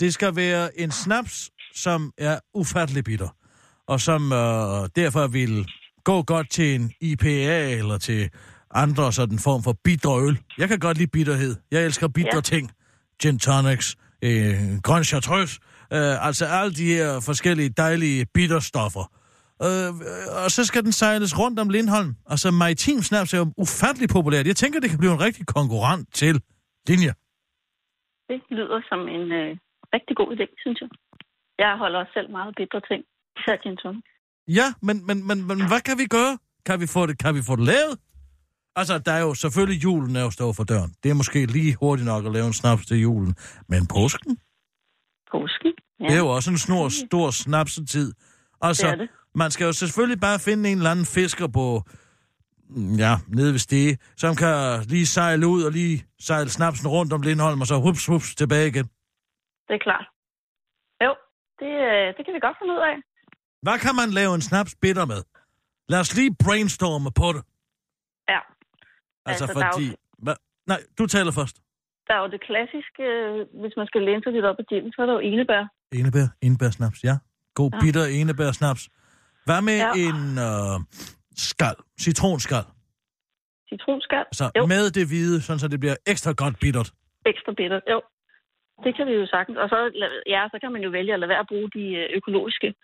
[0.00, 3.28] Det skal være en snaps, som er ufattelig bitter,
[3.86, 5.66] og som øh, derfor vil
[6.04, 8.30] gå godt til en IPA eller til
[8.70, 10.38] andre sådan form for bitter øl.
[10.58, 11.56] Jeg kan godt lide bitterhed.
[11.70, 12.36] Jeg elsker bitre ja.
[12.36, 12.40] Ja.
[12.40, 12.70] ting.
[13.22, 15.60] Gin tonics, øh, grøn chartreuse,
[15.92, 19.12] øh, altså alle de her forskellige dejlige bitterstoffer.
[19.62, 19.90] Øh,
[20.44, 22.14] og så skal den sejles rundt om Lindholm.
[22.26, 24.46] Altså maritim snaps er jo ufattelig populært.
[24.46, 26.40] Jeg tænker, det kan blive en rigtig konkurrent til
[26.88, 27.12] linje.
[28.28, 29.56] det lyder som en øh,
[29.96, 30.90] rigtig god idé, synes jeg.
[31.58, 33.00] Jeg holder også selv meget bitre ting.
[33.38, 34.04] Især gin tonic.
[34.58, 36.34] Ja, men, men, men, men hvad kan vi gøre?
[36.66, 37.94] Kan vi få det, kan vi få det lavet?
[38.76, 40.90] Altså, der er jo selvfølgelig julen er jo stået for døren.
[41.02, 43.34] Det er måske lige hurtigt nok at lave en snaps til julen.
[43.68, 44.38] Men påsken,
[45.32, 45.72] Påsken.
[46.00, 48.12] Ja, det er jo også en snor, stor snapsetid.
[48.60, 49.08] Altså, det er det.
[49.34, 51.82] man skal jo selvfølgelig bare finde en eller anden fisker på,
[52.98, 57.22] ja, nede ved Stege, som kan lige sejle ud og lige sejle snapsen rundt om
[57.22, 58.88] Lindholm, og så hups, hups, tilbage igen.
[59.68, 60.06] Det er klart.
[61.06, 61.12] Jo,
[61.60, 62.96] det, øh, det kan vi godt finde ud af.
[63.64, 65.20] Hvad kan man lave en snaps bitter med?
[65.92, 67.42] Lad os lige brainstorme på det.
[68.32, 68.40] Ja.
[69.28, 69.86] Altså, Altså, er jo- fordi...
[70.24, 70.34] Hva?
[70.66, 71.56] Nej, du taler først.
[72.08, 74.92] Der er jo det klassiske, øh, hvis man skal læne sig lidt op ad gin,
[74.92, 75.62] så er der jo enebær.
[75.92, 77.14] Enebær, enebærsnaps, ja.
[77.54, 77.80] God Ja.
[77.82, 78.82] bitter enebærsnaps.
[79.44, 79.90] Hvad med Ja.
[80.06, 80.76] en øh,
[81.50, 82.64] skal, citronskal?
[83.68, 84.24] Citronskal.
[84.32, 84.66] Altså Jo.
[84.66, 86.88] med det hvide, sådan så det bliver ekstra godt bittert.
[87.26, 87.80] Ekstra bitter.
[87.92, 87.98] Jo.
[88.84, 89.58] Det kan vi jo sagtens.
[89.58, 89.78] Og så,
[90.26, 92.74] ja, så kan man jo vælge at lade være at bruge de øh, økologiske.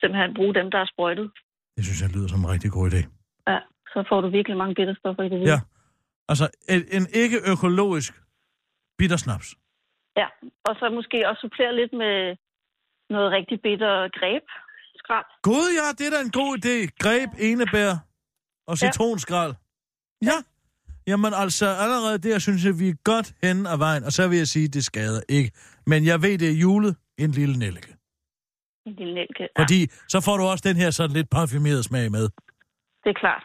[0.00, 1.30] Simpelthen bruge dem, der er sprøjtet.
[1.76, 3.00] Det synes jeg lyder som en rigtig god idé.
[3.48, 3.58] Ja.
[3.92, 5.40] så får du virkelig mange bitterstoffer i det.
[5.52, 5.60] Ja.
[6.28, 8.12] Altså, en, en ikke-økologisk
[8.98, 9.48] bittersnaps.
[10.16, 10.26] ja.
[10.64, 12.36] Og så måske også supplere lidt med
[13.10, 14.42] noget rigtig bitter greb.
[14.96, 15.26] Skrald.
[15.42, 16.76] Gud ja, det er da en god idé.
[17.04, 17.92] Greb, enebær
[18.66, 19.54] og citronskrald.
[20.22, 20.36] Ja.
[21.10, 24.02] Jamen altså, allerede der synes jeg, vi er godt hen ad vejen.
[24.08, 25.50] Og så vil jeg sige, det skader ikke.
[25.90, 26.96] Men jeg ved, det er julet.
[27.24, 27.92] En lille nellike.
[28.86, 29.42] En lille nælke.
[29.56, 29.80] Ja, Fordi
[30.12, 32.24] så får du også den her sådan lidt parfumerede smag med.
[33.04, 33.44] det er klart.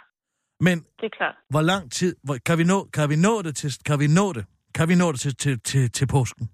[0.59, 1.36] Men Det er klart.
[1.49, 4.34] hvor lang tid, hvor, kan, vi nå, kan vi nå det til, kan vi nå
[4.38, 4.45] det?
[4.78, 6.45] Kan vi nå det til, til, til, til påsken?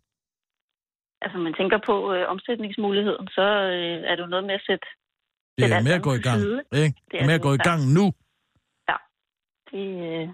[1.23, 3.45] Altså, man tænker på øh, omsætningsmuligheden, så
[3.75, 4.85] øh, er det jo noget med at sætte
[5.57, 6.57] Det Det er er med at gå i gang, side.
[6.83, 6.83] ikke?
[6.85, 7.69] Det Det er er med at det, gå i ja.
[7.69, 8.05] gang nu.
[9.71, 9.85] det...
[10.09, 10.27] Øh...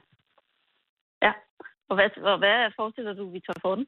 [1.90, 1.92] Ja.
[1.92, 3.86] Og hvad, og hvad forestiller du, vi tager for den?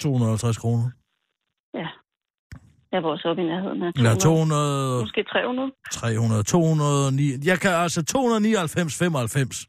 [0.00, 0.90] 250 kroner.
[2.92, 4.18] Jeg var også oppe i nærheden af Ja, 200.
[4.20, 5.72] 200, Måske 300.
[5.92, 7.46] 300, 209.
[7.50, 9.66] Jeg kan altså 299, 95.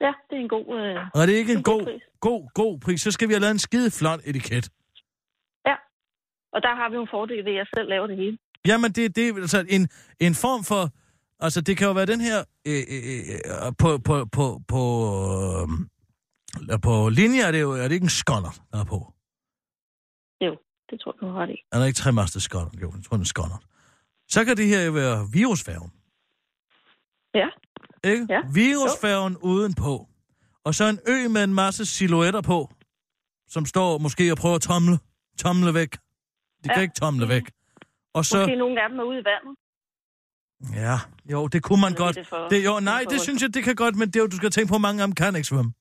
[0.00, 0.66] Ja, det er en god...
[0.78, 0.96] Øh...
[1.14, 2.02] Og er det ikke en En god god, pris.
[2.20, 4.66] god, god pris, så skal vi have lavet en skide flot etiket.
[6.54, 8.38] Og der har vi jo en fordel ved, at jeg selv laver det hele.
[8.66, 9.88] Jamen, det, det er altså en,
[10.20, 10.82] en form for...
[11.44, 12.38] Altså, det kan jo være den her...
[12.68, 14.82] Øh, øh, øh, på, på, på, på,
[15.58, 15.68] øh,
[16.82, 19.12] på linje er det jo er det ikke en skonnert, der er på.
[20.46, 20.56] Jo,
[20.90, 21.58] det tror jeg, du har ret i.
[21.72, 22.74] Er der ikke tremastet skonnert?
[22.82, 23.62] Jo, jeg tror, det er en skonnert.
[24.28, 25.90] Så kan det her jo være virusfærgen.
[27.34, 27.48] Ja.
[28.10, 28.26] Ikke?
[28.30, 28.40] Ja.
[28.54, 30.08] Virusfærgen udenpå.
[30.64, 32.72] Og så en ø med en masse silhuetter på,
[33.48, 34.98] som står måske og prøver at tomle,
[35.38, 35.92] tomle væk.
[36.64, 36.82] De kan Ja.
[36.82, 37.42] ikke tomle væk.
[38.14, 38.38] Og så...
[38.38, 39.56] Måske nogle af dem er ude i vandet.
[40.74, 40.98] Ja,
[41.32, 42.16] jo, det kunne man godt.
[42.16, 44.20] det for- Det, jo, nej, det det synes jeg, det kan godt, men det er
[44.20, 45.72] jo, du skal tænke på, at mange af dem kan ikke svømme.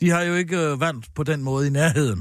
[0.00, 2.18] De har jo ikke øh, vand på den måde i nærheden.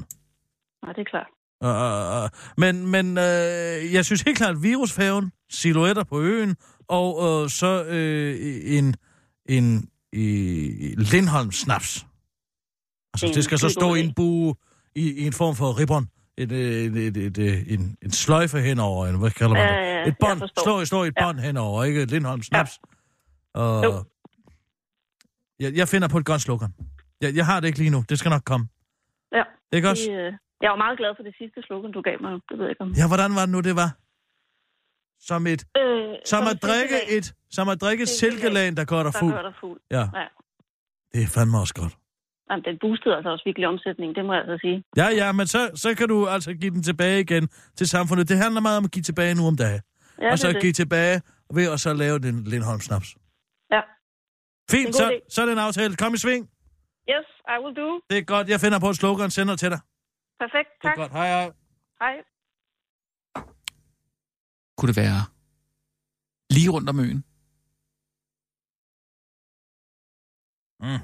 [0.84, 1.28] Nej, det er klart.
[1.66, 2.30] Uh, uh, uh.
[2.58, 6.56] Men, men øh, jeg synes helt klart, virusfærgen, silhuetter på øen,
[6.88, 8.96] og øh, så øh, en,
[9.50, 12.06] en i, Lindholm snaps.
[13.14, 14.56] Altså, Det er det skal en så stå i en bue,
[14.96, 16.08] i, i en form for ribbon.
[16.38, 19.78] Et, et, et, et, et, en, en sløjfe henover, en, hvad kalder man Ja, det?
[19.88, 21.26] ja, ja, et bånd, slår, slår et Ja.
[21.26, 22.06] bånd henover, ikke?
[22.06, 22.72] Lindholm snaps.
[23.54, 24.04] Og, Jo.
[25.60, 26.74] jeg, jeg finder på et godt slogan.
[27.22, 28.04] Jeg, jeg har det ikke lige nu.
[28.10, 28.66] Det skal nok komme.
[29.38, 29.44] Ja.
[29.72, 30.04] Ikke også?
[30.12, 30.34] Det, øh...
[30.62, 32.32] Jeg var meget glad for det sidste slogan, du gav mig.
[32.50, 32.92] Det ved jeg ikke om.
[33.02, 33.90] Ja, hvordan var det nu, det var?
[35.30, 39.14] Som et Øh, Som at drikke silkelag, et, som at drikke Silkelag, der gør dig
[39.14, 39.34] Der fuld.
[39.34, 39.80] gør dig fuld.
[39.92, 40.28] Ja, Ja.
[41.14, 41.94] det er fandme også godt.
[42.50, 44.78] Jamen, den boostede altså også virkelig omsætning, det må jeg altså sige.
[44.98, 48.30] Ja, ja, men så, så kan du altså give den tilbage igen til samfundet.
[48.30, 49.82] Det handler meget om at give tilbage nu om dagen.
[50.22, 51.22] Ja, og så det give tilbage
[51.54, 53.16] ved at så lave den Lindholm snaps.
[53.72, 53.82] Ja.
[54.72, 55.26] Fint, så, idé.
[55.34, 55.96] så er det en aftale.
[55.96, 56.50] Kom i sving.
[57.14, 57.90] Yes, I will do.
[58.10, 58.50] Det er godt.
[58.50, 59.82] Jeg finder på et slogan, sender til dig.
[60.44, 60.98] Perfekt, Det er tak.
[61.02, 61.12] godt.
[61.12, 61.48] Hej, hej.
[62.02, 62.16] Hej.
[64.78, 65.22] Kunne det være
[66.56, 67.22] lige rundt om øen?
[70.84, 71.02] Mm.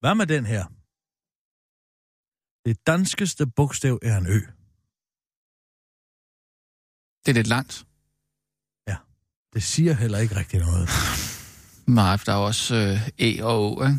[0.00, 0.64] Hvad med den her?
[2.64, 4.40] Det danskeste bogstav er en ø.
[7.24, 7.86] Det er lidt langt.
[9.54, 10.88] Det siger heller ikke rigtig noget.
[11.86, 13.98] Nej, for der er også øh, E og O, ikke?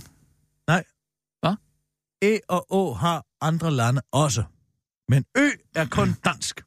[2.21, 4.43] Æ og Å har andre lande også.
[5.09, 6.61] Men Ø er kun dansk.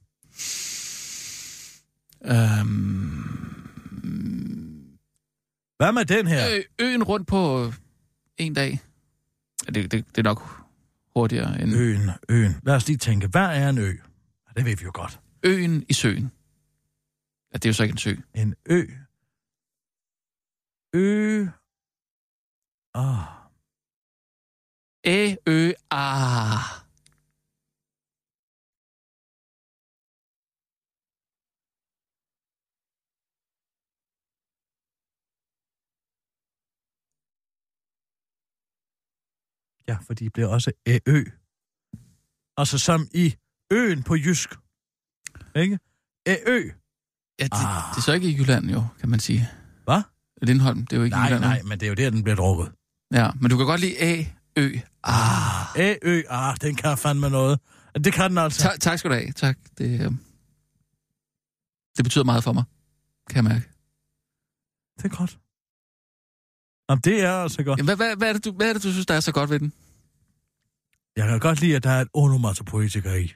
[2.25, 3.23] Øhm,
[5.77, 6.47] Hvad med den her?
[6.57, 7.73] ø, øen rundt på øh,
[8.39, 8.81] en dag.
[9.67, 10.63] Det, det, det er nok
[11.17, 11.75] hurtigere end.
[11.75, 12.57] Øen, øen.
[12.63, 13.93] Lad os lige tænke, hvad er en ø?
[14.57, 15.21] Det ved vi jo godt.
[15.43, 16.33] øen i søen.
[17.53, 18.15] Ja, det er jo så ikke en sø.
[18.35, 18.85] En ø.
[20.97, 21.47] Ø.
[22.95, 23.25] Ah.
[25.05, 26.63] Æ, ø, ah.
[39.89, 41.25] Ja, for de bliver også æ, ø.
[42.57, 43.35] Altså som i
[43.73, 44.51] øen på jysk.
[45.57, 45.79] Ikke?
[46.27, 46.59] Æ, ø.
[47.41, 47.91] Ja, det, Ah.
[47.93, 49.43] det er så ikke i Jylland jo, kan man sige.
[49.85, 50.03] Hvad?
[50.43, 52.73] Lindholm, det er jo ikke Nej, nej, men det er jo der, den bliver drukket.
[53.13, 54.25] Ja, men du kan godt lide A,
[54.59, 55.67] Ø, ah.
[55.77, 57.61] Æ, ø, ah, den kan fandme noget.
[58.05, 58.63] Det kan den altså.
[58.63, 59.33] Ta- tak skal du have.
[59.33, 59.59] Tak.
[59.79, 60.13] Det, øh,
[61.97, 62.65] det betyder meget for mig,
[63.31, 63.69] kan jeg mærke.
[64.99, 65.39] Det er godt.
[66.91, 67.79] Jamen, det er altså godt.
[67.79, 69.33] Jamen, hvad, hvad, hvad, er det, du, hvad er det, du synes, der er så
[69.33, 69.73] godt ved den?
[71.17, 73.33] Jeg kan godt lide, at der er et onomatopoetika i.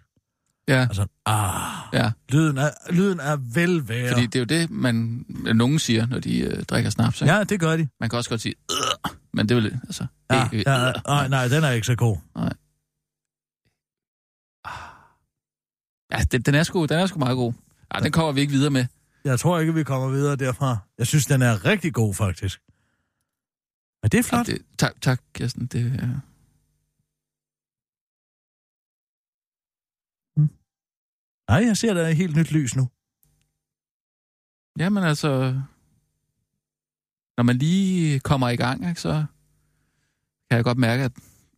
[0.71, 2.11] Ja, Altså, ah, ja.
[2.29, 4.09] lyden er, lyden er velvære.
[4.12, 7.23] Fordi det er jo det, man, nogen siger, når de øh, drikker snaps.
[7.23, 7.35] Ikke?
[7.35, 7.89] Ja, det gør de.
[8.01, 10.07] Man kan også godt sige, øh, men det er vel, altså...
[10.31, 12.16] Ja, øh, øh, ja, øh, nej, nej, den er ikke så god.
[16.12, 17.53] Ja, den, den, er sgu, den er sgu meget god.
[17.95, 18.87] Ja, den kommer vi ikke videre med.
[19.25, 20.77] Jeg tror ikke, vi kommer videre derfra.
[20.99, 22.61] Jeg synes, den er rigtig god, faktisk.
[24.03, 24.47] Er det flot?
[24.47, 25.66] Det, tak, tak, Kirsten.
[25.66, 26.09] Det, ja.
[31.51, 32.88] Nej, jeg ser, der er et helt nyt lys nu.
[34.78, 35.61] Jamen altså,
[37.36, 39.12] når man lige kommer i gang, ikke, så
[40.51, 41.12] kan jeg godt mærke, at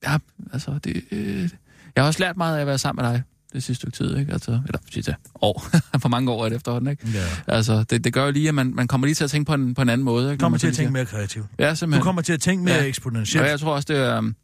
[0.05, 0.19] ja,
[0.53, 1.51] altså, det, øh,
[1.97, 3.23] jeg har også lært meget af at være sammen med dig
[3.53, 4.33] det sidste stykke tid, ikke?
[4.33, 5.65] Altså, eller sidste år.
[6.03, 7.09] For mange år er det efterhånden, ikke?
[7.09, 7.27] Ja.
[7.55, 9.55] Altså, det, det gør jo lige, at man, man kommer lige til at tænke på
[9.55, 10.25] en, på en anden måde.
[10.33, 10.41] Ikke?
[10.41, 11.47] Du kommer til at tænke siger- mere kreativt.
[11.59, 12.03] Ja, Du simpelthen.
[12.03, 12.85] kommer til at tænke mere Ja.
[12.85, 13.43] eksponentielt.
[13.45, 14.37] Og jeg tror også, det er um,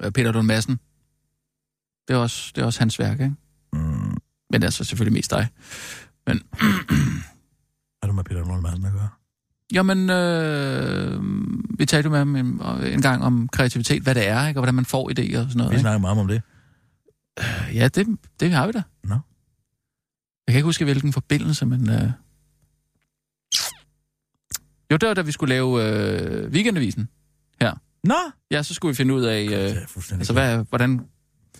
[0.00, 0.78] Peter Lund Madsen.
[2.08, 3.34] Det er også, det er også hans værk, ikke?
[3.72, 4.16] Mm.
[4.50, 5.48] Men altså selvfølgelig mest dig.
[6.26, 6.36] Men,
[8.02, 9.08] Er du med Peter Madsen at gøre?
[9.72, 11.22] jamen, øh,
[11.78, 12.60] vi talte jo med ham en,
[12.92, 14.58] en gang om kreativitet, hvad det er, ikke?
[14.58, 15.70] Og hvordan man får idéer og sådan noget.
[15.70, 15.80] Vi Ikke?
[15.80, 16.42] snakker meget om det.
[17.74, 18.06] Ja, det,
[18.40, 18.82] det har vi da.
[19.04, 19.14] Nå.
[19.14, 21.90] Jeg kan ikke huske, hvilken forbindelse, men...
[21.90, 22.10] Øh...
[24.90, 27.08] Jo, det var da vi skulle lave øh, weekendavisen.
[28.04, 28.14] Nå!
[28.50, 29.76] Ja, så skulle vi finde ud af, øh,
[30.18, 31.00] altså, hvad, hvordan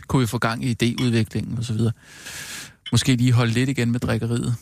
[0.06, 1.92] kunne vi få gang i idéudviklingen og så videre.
[2.94, 4.56] Måske lige holde lidt igen med drikkeriet.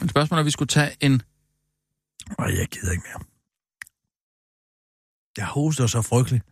[0.00, 1.22] Men spørgsmålet er, at vi skulle tage en...
[2.38, 3.24] Ej, jeg gider ikke mere.
[5.36, 6.44] Jeg hoster så frygteligt.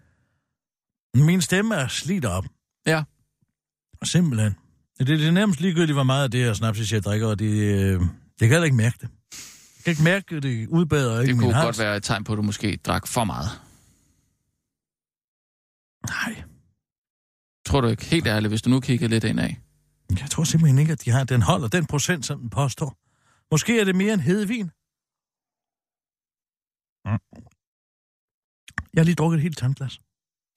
[1.15, 2.45] Min stemme er slidt op.
[2.87, 3.03] Ja.
[4.05, 4.57] Simpelthen.
[4.99, 7.51] Det, det er nærmest ligegyldigt, hvor meget af det her snaps, jeg drikker, og det,
[7.53, 8.01] øh, jeg
[8.41, 9.09] kan heller ikke mærke det.
[9.77, 11.65] Jeg kan ikke mærke, at det udbader ikke Det min kunne hals.
[11.65, 13.51] godt være et tegn på, at du måske drak for meget.
[16.09, 16.43] Nej,
[17.73, 19.51] Tror du ikke helt ærligt, hvis du nu kigger lidt indad?
[20.21, 22.99] jeg tror simpelthen ikke, at de har, den holder den procent, som den påstår.
[23.51, 24.65] Måske er det mere en hedevin.
[27.07, 27.21] Mm.
[28.95, 30.01] Jeg har lige drukket et helt tandglas.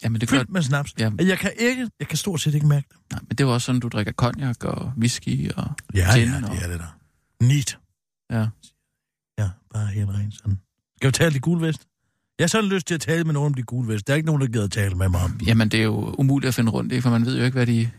[0.03, 0.37] Jamen, det gør...
[0.37, 0.93] Fyldt med snaps.
[0.99, 1.11] Ja.
[1.19, 2.97] Jeg kan ikke, jeg kan stort set ikke mærke det.
[3.11, 5.67] Nej, men det er jo også sådan, du drikker cognac og whisky og...
[5.93, 6.99] Ja, Gin ja, og- det er det der.
[7.43, 7.79] Neat.
[8.31, 8.47] Ja.
[9.43, 10.59] Ja, bare helt rent sådan.
[10.97, 11.87] Skal vi tale de gule vest?
[12.39, 14.07] Jeg har sådan lyst til at tale med nogen om de gule vest.
[14.07, 15.39] Der er ikke nogen, der gider at tale med mig om.
[15.47, 17.65] Jamen, det er jo umuligt at finde rundt i, for man ved jo ikke, hvad
[17.67, 17.89] de...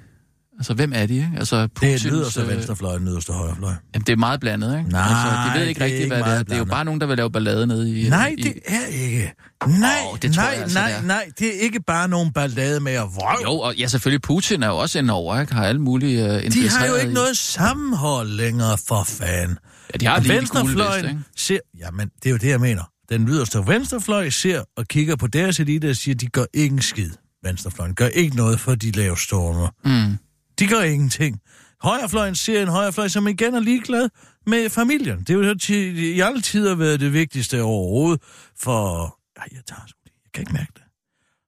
[0.58, 1.30] Altså, hvem er de, ikke?
[1.38, 3.72] Altså, Det er Putins, yderste øh, venstrefløj og yderste højrefløj.
[3.94, 4.90] Jamen, det er meget blandet, ikke?
[4.90, 6.28] Nej, altså, de ved ikke rigtigt, hvad det er.
[6.28, 6.70] meget Det er jo blandet.
[6.70, 8.08] bare nogen, der vil lave ballade nede i...
[8.08, 9.32] Nej, i, det er ikke.
[9.66, 11.02] Nej, Åh, det tror nej, jeg altså, nej, det er.
[11.02, 11.30] nej.
[11.38, 13.38] Det er ikke bare nogen ballade med at vrøv.
[13.44, 15.52] Jo, og ja, selvfølgelig, Putin er jo også inde over, ikke?
[15.54, 19.58] Har alle mulige uh, De har jo ikke noget sammenhold længere, for fan.
[19.92, 21.18] Ja, de har lige de gule vest, ikke?
[21.36, 21.58] ser...
[21.78, 22.82] Jamen, det er jo det, jeg mener.
[23.08, 26.82] Den yderste venstrefløj ser og kigger på deres elite og siger, de gør ikke en
[26.82, 27.10] skid.
[27.42, 29.68] Venstrefløjen gør ikke noget for de lave stormer.
[29.84, 30.16] Mm.
[30.58, 31.40] De gør ingenting.
[31.82, 34.08] Højrefløjen ser en højrefløj, som igen er ligeglad
[34.46, 35.18] med familien.
[35.18, 38.22] Det er jo i alle tider været det vigtigste overhovedet
[38.58, 39.04] for...
[39.36, 40.12] Ej, jeg tager sgu det.
[40.24, 40.82] Jeg kan ikke mærke det.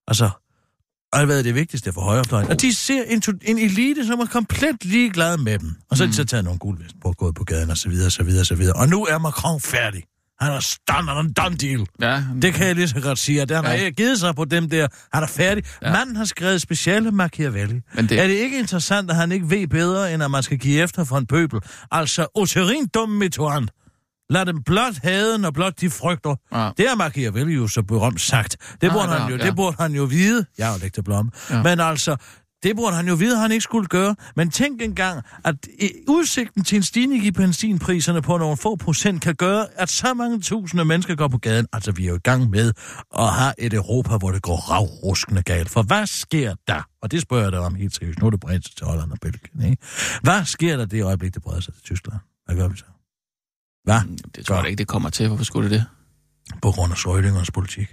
[0.08, 0.30] Altså,
[1.26, 2.48] hvad er det vigtigste for højrefløjen?
[2.48, 5.74] Og de ser en, en elite, som er komplet ligeglad med dem.
[5.90, 8.10] Og så har de så taget nogle guldvest på, gået på gaden og så videre,
[8.10, 8.76] så videre, så videre.
[8.76, 10.04] Og nu er Macron færdig.
[10.40, 11.86] Han er stand on done deal.
[12.00, 13.42] Ja, Det kan jeg lige så godt sige.
[13.42, 13.78] at Han har Ja.
[13.84, 14.88] ikke givet sig på dem der.
[15.12, 15.64] Han er færdig.
[15.82, 15.92] Ja.
[15.92, 17.80] Manden har skrevet speciale Machiavelli.
[17.94, 20.58] Men det- Er det ikke interessant, at han ikke ved bedre, end at man skal
[20.58, 21.60] give efter for en pøbel?
[21.90, 23.68] Altså, oterin dum metoan.
[24.30, 26.34] Lad dem blot hade, når blot de frygter.
[26.52, 26.70] Ja.
[26.78, 28.56] Det har Machiavelli jo så berømt sagt.
[28.80, 29.46] Det burde, han har- jo, ja.
[29.46, 30.44] det burde han jo vide.
[30.58, 31.30] Jeg har jo lægt til blomme.
[31.50, 31.62] Ja.
[31.62, 32.16] Men altså,
[32.62, 34.16] det burde han jo vide, at han ikke skulle gøre.
[34.36, 35.54] Men tænk engang, at
[36.08, 40.40] udsigten til en stigning i benzinpriserne på nogle få procent kan gøre, at så mange
[40.40, 41.66] tusinde mennesker går på gaden.
[41.72, 42.72] Altså, vi er jo i gang med
[43.18, 45.70] at have et Europa, hvor det går ravruskende galt.
[45.70, 46.82] For hvad sker der?
[47.02, 48.18] Og det spørger jeg dig om helt seriøst.
[48.18, 49.82] Nu er det bredt til Holland og Belgien, ikke?
[50.22, 52.20] Hvad sker der det øjeblik, det breder sig til Tyskland?
[52.46, 52.84] Hvad gør vi så?
[53.84, 54.00] Hvad?
[54.34, 55.28] det tror jeg ikke, det kommer til.
[55.28, 55.86] Hvorfor skulle det det?
[56.62, 57.88] på grund af Schrödingers politik.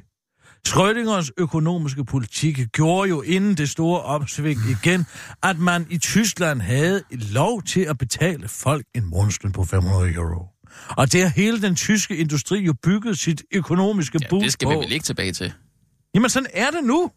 [0.67, 5.05] Schrödingers økonomiske politik gjorde jo inden det store opsving igen,
[5.43, 10.47] at man i Tyskland havde lov til at betale folk en månedsløn på 500 euro.
[10.89, 14.65] Og det har hele den tyske industri jo bygget sit økonomiske Ja, bud det skal
[14.65, 14.69] på.
[14.71, 15.53] vi vel ikke tilbage til.
[16.15, 17.11] Jamen sådan er det nu.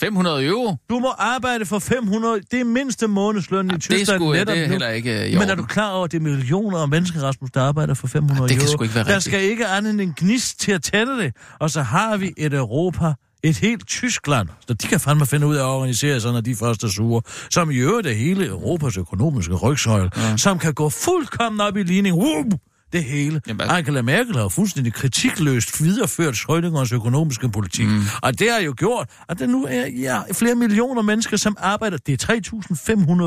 [0.00, 0.76] 500 euro?
[0.90, 2.40] Du må arbejde for 500.
[2.50, 5.38] Det er mindste månedsløn i Det, Tyskland skulle, netop det er heller ikke øh, i
[5.38, 8.06] Men er du klar over, at det er millioner af mennesker, Rasmus, der arbejder for
[8.06, 8.72] 500 Ja, det kan euro?
[8.72, 9.24] sgu ikke være Der rigtigt.
[9.34, 11.32] skal ikke andet end en gnist til at tænde det.
[11.60, 13.12] Og så har vi et Europa,
[13.42, 16.56] et helt Tyskland, så de kan fandme finde ud af at organisere sig, når de
[16.56, 20.36] først er sure, som i øvrigt er hele Europas økonomiske rygsøjle, ja.
[20.36, 22.16] som kan gå fuldkommen op i ligning.
[22.16, 22.46] Whoop!
[22.92, 23.40] Det hele.
[23.48, 27.86] Jamen, Jamen, Angela Merkel har fuldstændig kritikløst videreført Schrödingers økonomiske politik.
[27.86, 28.02] Mm.
[28.22, 31.96] Og det har jo gjort, at der nu er ja, flere millioner mennesker, som arbejder.
[31.96, 32.32] Det er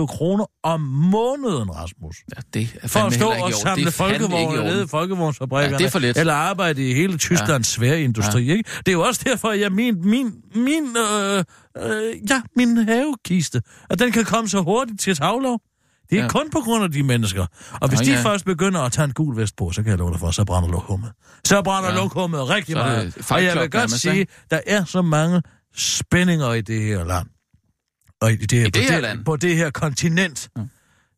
[0.01, 2.15] 3.500 kroner om måneden, Rasmus.
[2.35, 5.73] Ja, det er For at stå og samle folkevogne nede i folkevognsfabrikkerne.
[5.73, 6.17] Ja, det er for lidt.
[6.17, 7.79] Eller arbejde i hele Tysklands ja.
[7.79, 8.53] svære industri, ja.
[8.53, 8.69] ikke?
[8.77, 11.43] Det er jo også derfor, at jeg min, min, min, øh,
[11.77, 15.61] øh, ja, min havekiste, at den kan komme så hurtigt til tavlov.
[16.09, 16.23] Det er Ja.
[16.23, 16.29] ja.
[16.29, 17.45] kun på grund af de mennesker.
[17.81, 18.21] Og hvis Nå, de ja.
[18.23, 20.45] først begynder at tage en gul vest på, så kan jeg love dig for, så
[20.45, 21.11] brænder lokummet.
[21.45, 21.95] Så brænder Ja.
[21.95, 22.01] ja.
[22.01, 23.17] lokummet rigtig Så meget.
[23.31, 25.41] Og jeg vil godt sige, der er så mange
[25.75, 27.27] spændinger i det her land.
[28.21, 29.25] Og i det, her, I det på, her det, land?
[29.25, 30.49] på det her kontinent.
[30.57, 30.61] Ja.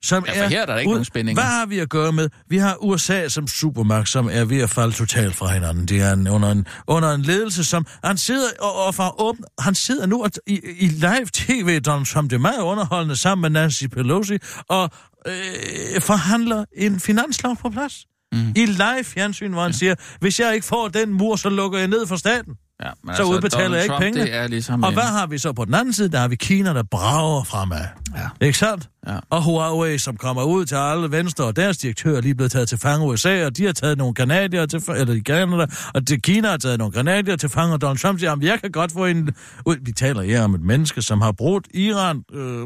[0.04, 1.41] Som Ja, for her er der ikke nogen spændinger.
[1.41, 2.30] Hvad har vi at gøre med?
[2.49, 5.88] Vi har USA som supermagt, som er ved at falde totalt fra hinanden.
[5.88, 7.86] Det er en, under, en, under en ledelse, som...
[8.04, 12.06] Han sidder og, og fra åben, han sidder nu og, i, i live tv, Donald
[12.06, 12.30] Trump.
[12.30, 14.38] Det er meget underholdende sammen med Nancy Pelosi,
[14.70, 14.89] og
[15.28, 18.06] øh, forhandler en finanslov på plads.
[18.32, 18.54] Mm.
[18.56, 19.78] I live fjernsyn, hvor han ja.
[19.78, 22.54] siger, hvis jeg ikke får den mur, så lukker jeg ned for staten.
[22.86, 24.26] Ja, men Så udbetaler Donald jeg ikke Trump, pengene.
[24.26, 26.10] Det er ligesom Og en- hvad har vi så på den anden side?
[26.12, 27.78] Der har vi Kina, der brager fremad.
[28.16, 28.46] Ja.
[28.46, 28.90] Ikke sandt?
[29.08, 29.18] Ja.
[29.30, 32.70] Og Huawei, som kommer ud til alle venstre, og deres direktør er lige blevet taget
[32.70, 36.08] til fange i USA, og de har taget nogle kanadier til eller i Canada, og
[36.08, 38.72] til Kina har taget nogle kanadier til fange, og Donald Trump siger, at jeg kan
[38.72, 39.30] godt få en...
[39.66, 42.62] ud." Vi taler her om et menneske, som har brudt Iran, øh,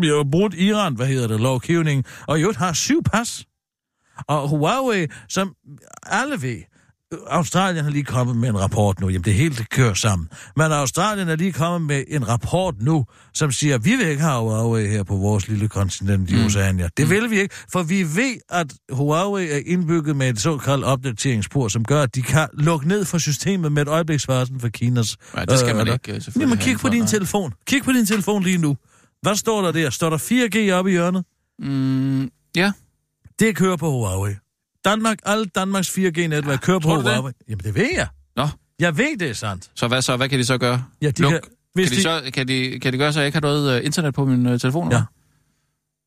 [0.00, 3.44] vi har brudt Iran, hvad hedder det, lovgivning, og i øvrigt har syv pas.
[4.28, 5.52] Og Huawei, som
[6.06, 6.58] alle ved,
[7.26, 9.08] Australien har lige kommet med en rapport nu.
[9.08, 10.28] Jamen, det hele det kører sammen.
[10.56, 13.04] Men Australien er lige kommet med en rapport nu,
[13.34, 16.44] som siger, at vi vil ikke have Huawei her på vores lille kontinent i Mm.
[16.46, 16.88] Oceania.
[16.96, 21.68] Det vil vi ikke, for vi ved, at Huawei er indbygget med et såkaldt opdateringsspor,
[21.68, 25.16] som gør, at de kan lukke ned for systemet med et øjebliksvarsen for Kinas...
[25.36, 27.08] Ja, det skal man eller- ikke, øh, selvfølgelig Jamen, kig på din nej.
[27.08, 27.52] telefon.
[27.66, 28.76] Kig på din telefon lige nu.
[29.22, 29.90] Hvad står der der?
[29.90, 31.24] Står der 4G oppe i hjørnet?
[31.58, 32.72] Mm, ja,
[33.38, 34.34] Det kører på Huawei.
[34.84, 37.02] Danmark, alle Danmarks 4G-netværk kører på det?
[37.02, 37.32] Huawei.
[37.48, 38.06] Jamen, det ved jeg.
[38.36, 38.48] Nå.
[38.78, 39.70] Jeg ved, det er sandt.
[39.74, 40.16] så hvad så?
[40.16, 40.84] Hvad kan de så gøre?
[41.02, 41.32] Ja, de Luk.
[41.32, 41.40] kan,
[41.74, 43.78] hvis Kan de, de, så, kan, de, kan de gøre, så jeg ikke har noget
[43.80, 44.92] uh, internet på min uh, telefon?
[44.92, 45.02] Ja.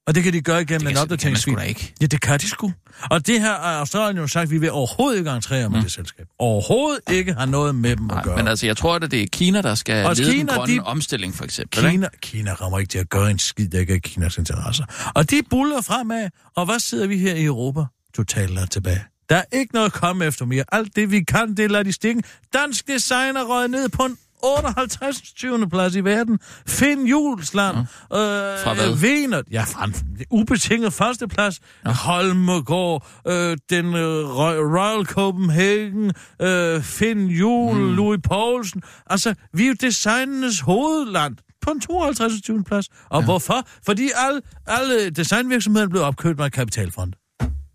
[0.08, 1.56] Og det kan de gøre igennem Det en det opdateringsfil.
[1.56, 1.94] da ikke.
[2.02, 2.74] Ja, det kan de sgu.
[3.12, 5.84] Og det her har Australien jo sagt, at vi vil overhovedet ikke entrere med Mm.
[5.84, 6.26] det selskab.
[6.40, 8.36] Overhovedet ikke have noget med dem Nej, at gøre.
[8.38, 10.76] men altså, jeg tror, at det er Kina, der skal Og lede Kina, den grønne
[10.76, 11.80] de- omstilling, for eksempel.
[11.80, 11.90] ikke?
[11.92, 15.12] Kina, Kina kommer ikke til at gøre en skid, der ikke er Kinas interesser.
[15.16, 17.82] Og de buller fremad, og hvad sidder vi her i Europa?
[18.16, 19.04] Totalt er tilbage.
[19.30, 20.64] Der er ikke noget at komme efter mere.
[20.72, 22.24] Alt det, vi kan, det lader de stikke.
[22.54, 25.22] Dansk designer røget ned på en 58.
[25.22, 25.70] 20.
[25.70, 26.40] plads i verden.
[26.68, 27.78] Finn Julesland.
[27.78, 28.96] Øh, Fra hvad?
[29.02, 29.42] Vener.
[29.52, 29.96] Ja, fra en
[30.32, 31.60] ubetinget førsteplads.
[31.86, 33.08] Holmegård.
[33.28, 36.12] Øh, den øh, Roy- Royal Copenhagen.
[36.42, 37.78] Øh, Finn Jul.
[37.78, 37.94] Mm.
[37.96, 38.82] Louis Poulsen.
[39.10, 42.42] Altså, vi er jo designernes hovedland på en 52.
[42.44, 42.64] 20.
[42.64, 42.86] plads.
[43.10, 43.26] Og ja.
[43.26, 43.68] hvorfor?
[43.86, 47.14] Fordi alle, alle designvirksomheder blev opkøbt med en kapitalfond.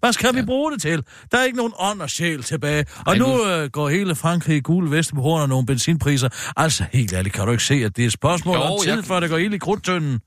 [0.06, 0.40] Hvad skal ja.
[0.40, 1.02] vi bruge det til?
[1.32, 2.84] Der er ikke nogen ånd og sjæl tilbage.
[3.06, 6.28] Og Ej, nu øh, går hele Frankrig i gule veste på grund af nogle benzinpriser.
[6.56, 8.92] Altså, helt ærligt, kan du ikke se, at det er et spørgsmål Jo, om tid,
[8.92, 10.20] jeg- før det går ild i krudtønden?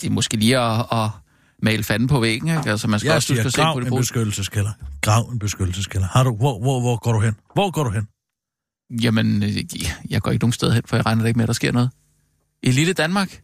[0.00, 1.10] Det er måske lige at, at
[1.62, 2.70] male fanden på væggen, ikke?
[2.70, 4.70] Altså, man skal Jeg også huske at se på det en beskyttelseskælder.
[5.00, 6.06] Grav en beskyttelseskælder.
[6.12, 7.36] Har du, hvor, hvor, hvor går du hen?
[7.54, 8.08] Hvor går du hen?
[9.02, 9.56] Jamen, øh,
[10.10, 11.72] jeg går ikke nogen sted hen, for jeg regner da ikke med, at der sker
[11.72, 11.90] noget.
[12.62, 13.40] I lille Danmark?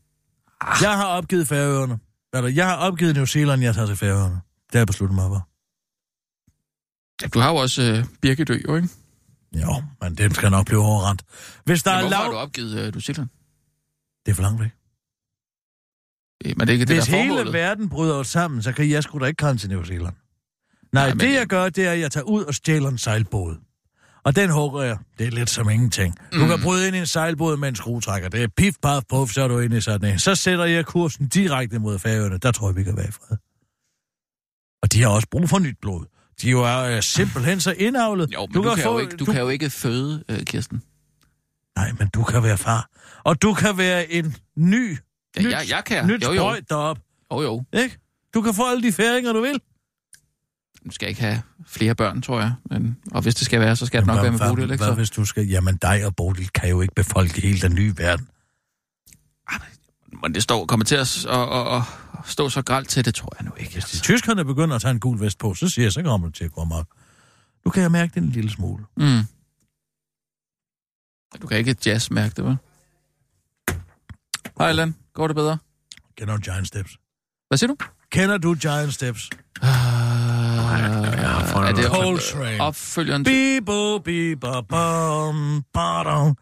[0.80, 1.98] Jeg har opgivet Færøerne.
[2.34, 4.40] Eller, jeg har opgivet New Zealand, jeg tager til Færøerne.
[4.66, 5.48] Det har jeg besluttet mig for.
[7.22, 8.88] Ja, Du har jo også øh, Birkedø, jo, ikke?
[9.54, 11.22] Jo, men den skal nok blive overrendt.
[11.64, 12.40] Hvis der Ja, er hvorfor har du lav...
[12.42, 13.28] opgivet øh, New Zealand?
[14.26, 14.70] Det er for langt væk.
[16.44, 17.52] Øh, Men det er ikke det, Hvis der er hele formålet.
[17.52, 20.14] verden bryder os sammen, så kan jeg sgu da ikke komme til New Zealand.
[20.92, 22.98] Nej, Nej, men det jeg gør, det er, at jeg tager ud og stjæler en
[22.98, 23.56] sejlbåd.
[24.24, 24.98] Og den hugger jeg.
[25.18, 26.14] Det er lidt som ingenting.
[26.32, 26.48] Du Mm.
[26.48, 28.28] kan bryde ind i en sejlbåd med en skruetrækker.
[28.28, 30.18] Det er pif, paf, puff, så er du inde i sådan en.
[30.18, 32.38] Så sætter jeg kursen direkte mod færøerne.
[32.38, 33.36] Der tror jeg, vi kan være i fred.
[34.94, 36.04] De har også brug for nyt blod.
[36.42, 38.32] De er jo øh, simpelthen så indavlet.
[38.32, 40.82] Jo, men du, du, kan, få, jo ikke, du, kan jo ikke føde, øh, Kirsten.
[41.76, 42.90] Nej, men du kan være far.
[43.24, 44.98] Og du kan være en ny,
[45.36, 46.06] Ja, nyt, jeg, jeg kan.
[46.06, 46.56] nyt jo, jo.
[46.68, 46.98] derop.
[47.32, 47.64] jo, jo.
[47.72, 47.98] Ikke?
[48.34, 49.60] Du kan få alle de færinger, du vil.
[50.86, 52.54] Du skal ikke have flere børn, tror jeg.
[52.70, 54.84] Men, og hvis det skal være, så skal det nok hvad, være med Bodil, ikke?
[54.84, 55.48] Hvad hvis du skal...
[55.48, 58.28] Jamen, dig og Bodil kan jo ikke befolke hele den nye verden.
[60.22, 61.82] Men det står, kommer til at, at, at, at
[62.26, 63.72] stå så gralt til, det tror jeg nu ikke.
[63.72, 64.02] Hvis de Altså.
[64.02, 66.44] tyskerne begynder at tage en gul vest på, så siger jeg, så kommer det til
[66.44, 66.86] at gå amok.
[67.64, 68.84] Nu kan jeg mærke det en lille smule.
[68.96, 69.20] Mm.
[71.42, 72.56] Du kan ikke jazz-mærke det, vel?
[74.58, 74.94] Hej, Allan.
[75.14, 75.58] Går det bedre?
[76.18, 76.98] Kender du Giant Steps?
[77.48, 77.76] Hvad siger du?
[78.10, 79.30] Kender du Giant Steps?
[79.62, 79.68] Uh,
[81.68, 82.60] er det Coltrane.
[82.60, 83.32] opfølgeren til...
[83.60, 86.36] Bibo, biba, bam, badam,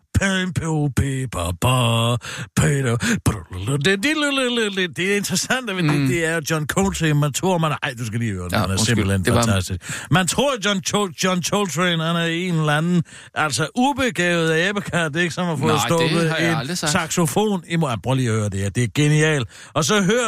[4.96, 5.88] det, er interessant, at Mm.
[5.88, 7.14] det, det er John Coltrane.
[7.14, 7.72] Man tror, man.
[7.82, 8.52] Ej, du skal lige høre den.
[8.52, 8.86] Ja, den er undskyld.
[8.96, 9.80] simpelthen Det var- fantastisk.
[10.10, 13.02] Man tror, at John, Chol- John Coltrane, han er en eller anden,
[13.34, 17.62] altså ubegavet æbekat, ikke, som har fået Nej, det stukket en saxofon.
[17.68, 18.70] I må, ja, prøv lige at høre det her.
[18.70, 19.48] Det er genialt.
[19.74, 20.26] Og så hør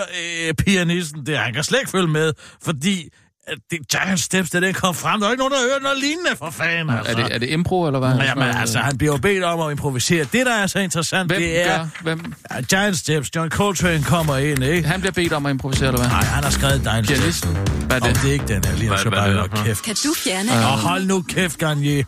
[0.49, 2.32] øh, pianisten det, han kan slet ikke følge med,
[2.64, 3.09] fordi
[3.47, 5.99] at det Giant Steps, da det kom frem, der er ikke nogen, der hørt noget
[5.99, 7.12] lignende for fanden, altså.
[7.12, 8.11] Er det, er det impro, eller hvad?
[8.26, 10.24] Jamen, altså, han bliver jo bedt om at improvisere.
[10.32, 11.78] Det, der er så interessant, Hvem det er...
[11.78, 11.86] gør?
[12.03, 12.34] Hvem?
[12.55, 14.88] Ja, Giant Steps, John Coltrane kommer ind, ikke?
[14.88, 16.09] Han bliver bedt om at improvisere, eller hvad?
[16.11, 17.20] Nej, han har skrevet Giant Steps.
[17.20, 17.51] Pianisten?
[17.86, 18.22] Hvad er Om det?
[18.22, 19.66] det er ikke den her, lige Hvad- skal hvad bare det noget?
[19.66, 19.82] kæft.
[19.84, 22.05] Kan du fjerne Og hold nu kæft, Garnier.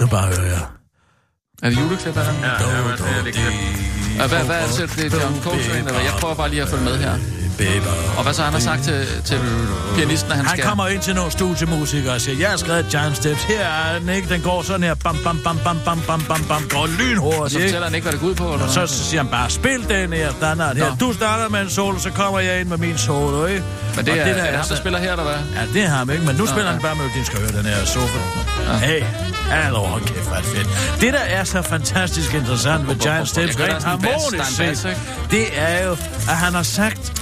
[0.00, 0.74] Nu bare høre her.
[1.62, 2.24] Er det juleklip, eller?
[2.24, 3.52] Ja, ja, det er lidt klip.
[4.16, 4.88] Hvad, hvad er det, selv?
[4.88, 6.02] det er John Coltrane, eller hvad?
[6.02, 7.14] Jeg prøver bare lige at følge med her.
[8.16, 9.40] Og hvad så han har sagt til, til
[9.96, 10.68] pianisten, at han, Han skal...
[10.68, 13.42] kommer ind til nogle studiemusikere og siger, jeg har skrevet Giant Steps.
[13.42, 14.28] Her er den, ikke?
[14.28, 14.94] Den går sådan her.
[14.94, 16.62] Bam, bam, bam, bam, bam, bam, bam, bam.
[16.70, 18.80] Går Og lynhurtigt, så fortæller han ikke, hvad det går ud på, eller Og så
[18.80, 18.88] hvad?
[18.88, 20.88] siger han bare, spil den her standard her.
[20.88, 20.96] Nå.
[21.06, 23.62] Du starter med en solo, så kommer jeg ind med min solo, ikke?
[23.96, 25.34] Men det Og er, der er det ham, så- der spiller her, eller hvad?
[25.56, 26.24] Ja, det er ham, ikke?
[26.24, 26.72] Men nu spiller ja.
[26.72, 28.18] han bare melodien, skal høre den her sofa.
[28.86, 29.02] Hey,
[29.50, 31.00] hallo, hold kæft, hvor er det fedt.
[31.00, 34.96] Det, der er så fantastisk interessant ved Giant Steps, rent harmonisk er set,
[35.30, 35.92] det er jo,
[36.28, 37.12] at han har sagt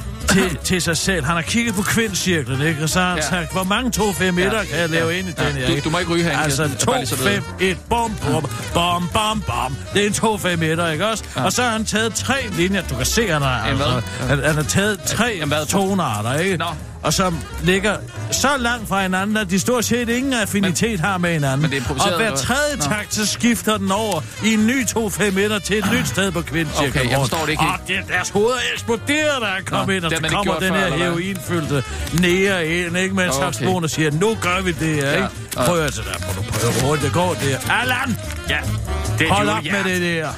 [0.42, 2.82] til, til sig selv, han har kigget på kvindcirklen, ikke?
[2.82, 3.22] Og så har han Ja.
[3.28, 4.64] sagt, hvor mange 2-5 meter Ja.
[4.64, 5.18] kan jeg lave Ja.
[5.18, 5.46] ind i Ja.
[5.48, 6.78] den her, Du- du må ikke ryge herinde, Altså, Kirsten.
[6.80, 7.34] Det er bare lige så 2, du ved.
[7.34, 9.76] 5, 1, bom, bom, bom, bom, bom.
[9.94, 11.24] Det er en 2-5 meter, ikke også?
[11.34, 14.54] Og så har han taget tre linjer, du kan se, han har, altså, han, han
[14.54, 16.56] har taget tre tonarter, ikke?
[16.56, 16.66] Nå.
[17.06, 17.96] Og som ligger
[18.32, 21.60] så langt fra hinanden, at de stort set ingen affinitet har med hinanden.
[21.62, 25.30] men det er og hver tredje takt, så skifter den over i en ny 2-5
[25.30, 26.88] meter til et nyt sted på kvindcirklen.
[27.02, 30.04] Okay, jeg forstår det ikke Og det, deres hoveder eksploderer, da han kom Nå, ind,
[30.04, 31.84] og så kommer den før, her heroinfyldte
[32.20, 33.14] nære ind, ikke?
[33.14, 33.66] Med en Okay.
[33.66, 35.12] og siger, nu gør vi det her, Ja.
[35.14, 35.28] ikke?
[35.56, 35.64] Ja.
[35.64, 36.02] Prøv at der,
[36.60, 37.72] prøv at prøve, det går der.
[37.80, 38.58] Allan, Ja,
[39.18, 40.28] det er hold op med det der.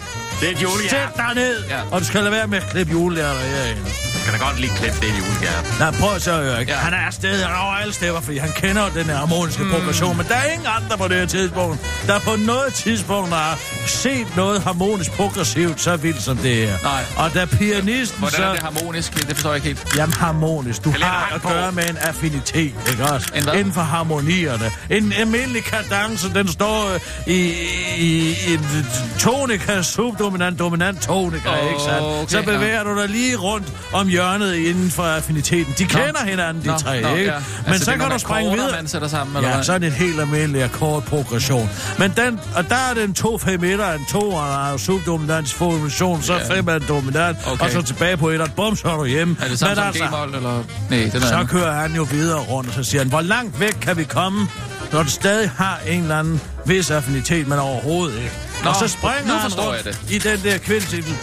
[0.41, 0.91] Det er et julehjert.
[0.91, 1.81] Sæt dig ned, Ja.
[1.91, 3.81] og du skal lade være med at klippe julehjerter herinde.
[4.29, 5.79] Kan da godt lige klippe det julehjert.
[5.81, 6.73] Nej, prøv så ikke?
[6.73, 6.79] Ja.
[6.79, 6.85] Ja.
[6.85, 9.71] Han er afsted, han er over alle steder, fordi han kender den her harmoniske mm.
[9.71, 13.59] progression, men der er ingen andre på det her tidspunkt, der på noget tidspunkt har
[13.87, 16.79] set noget harmonisk progressivt så vildt som det her.
[16.83, 17.05] Nej.
[17.17, 18.45] Og da pianisten Hvordan så...
[18.45, 19.15] er det harmonisk?
[19.29, 19.97] Det forstår jeg ikke helt.
[19.97, 20.85] Jamen harmonisk.
[20.85, 21.49] Du lidt har at på.
[21.49, 23.31] gøre med en affinitet, ikke også?
[23.35, 23.55] En hvad?
[23.55, 24.71] Inden for harmonierne.
[24.91, 26.91] En almindelig kadence, den står
[27.27, 27.53] i,
[27.99, 28.87] i, i en
[29.19, 32.03] tonika, subdominant, dominant tonika, Åh, ikke sandt?
[32.03, 35.75] okay, Så bevæger du dig lige rundt om hjørnet inden for affiniteten.
[35.79, 37.31] De kender hinanden, de Nå, tre, nå, ikke?
[37.33, 37.39] ja.
[37.39, 38.71] Men Altså, så det kan du springe videre.
[38.73, 39.65] man sætter sammen, eller Ja, hvad?
[39.65, 41.71] sådan en helt almindelig akkordprogression.
[41.99, 46.55] Men den, og der er den 2-5 meter, en 2 og subdominant formation, så Ja.
[46.57, 47.65] 5 er dominant, Okay.
[47.65, 49.37] og så tilbage på et, og bum, så er du hjemme.
[49.41, 50.65] Er det samme Men som G-mol, eller...
[50.91, 51.49] Nej, det er så andet.
[51.51, 54.49] kører han jo videre rundt, og så siger han, hvor langt væk kan vi komme,
[54.93, 58.33] når du stadig har en eller anden vis affinitet, men overhovedet ikke.
[58.65, 61.17] Nå, og så springer nu han forstår rundt jeg i den der kvindtitel.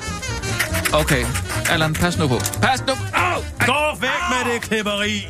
[1.00, 1.26] Okay.
[1.70, 2.40] Allan, pas nu på.
[2.62, 2.94] Pas nu!
[3.14, 3.42] Au!
[3.66, 5.28] Gå væk med det klipperi!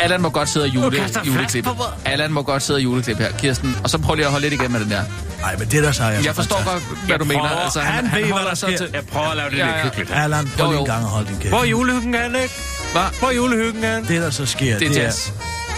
[0.00, 0.96] Allan må godt sidde og jule,
[1.26, 1.66] juleklip.
[2.04, 3.32] Allan må godt sidde og juleklip her.
[3.38, 5.02] Kirsten, og så prøv lige at holde lidt igen med den der.
[5.40, 7.48] Nej, men det der så er jeg Jeg forstår godt, hvad du mener.
[7.48, 8.76] Altså, han ved, hvad der sker.
[8.76, 8.88] til...
[8.92, 9.82] Jeg prøver at lave det Ja, lidt ja.
[9.84, 10.10] hyggeligt.
[10.14, 11.48] Allan, prøv lige en gang at holde din kæft.
[11.48, 12.54] Hvor er julehyggen er ikke?
[12.92, 13.02] Hvad?
[13.18, 15.30] Hvor er julehyggen er Det, der så sker, Det er jazz.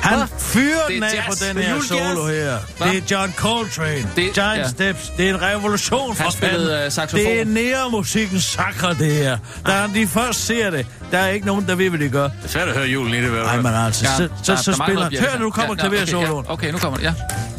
[0.03, 2.59] Han fyrer er den af på den er her solo her.
[2.79, 2.87] Hva?
[2.89, 3.97] Det er John Coltrane.
[3.97, 4.69] Det- Det, Giant ja.
[4.69, 5.13] Steps.
[5.17, 6.85] Det er en revolution for Han spillede, fanden.
[6.87, 7.25] øh, saxofon.
[7.27, 9.39] Det er nære-musikkens sakre, det her.
[9.67, 12.23] Da de først ser det, der er ikke nogen, der ved, hvad de gør.
[12.23, 14.81] Det er svært at høre julen i det, ved Nej, men altså, så, så, så
[14.85, 15.13] spiller han.
[15.21, 16.29] Hør, nu kommer ja, klaversoloen.
[16.49, 17.15] Okay, okay, nu kommer det, ja.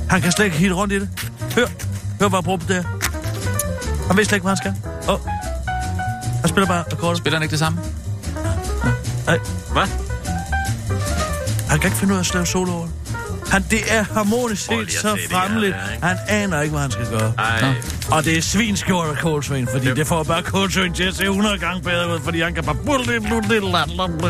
[0.09, 1.09] Han kan slet ikke helt rundt i det.
[1.55, 1.65] Hør,
[2.21, 2.85] hør bare brugt det.
[4.07, 4.73] Han ved slet ikke, hvad han skal.
[5.07, 5.13] Åh.
[5.13, 5.19] Oh.
[6.39, 7.15] Han spiller bare akkorder.
[7.17, 7.79] Spiller han ikke det samme?
[9.25, 9.39] Nej,
[9.71, 9.87] Hvad?
[11.73, 12.87] Han kan ikke finde ud af at lave solo over.
[13.53, 15.77] Han, det er harmonisk set så det ikke?
[16.03, 17.33] Han aner ikke, hvad han skal gøre.
[17.37, 17.73] Ej.
[18.11, 19.95] Og det er svinskjort af Coltrane, fordi Yep.
[19.95, 22.75] det får bare Coltrane til at se 100 gange bedre ud, fordi han kan bare...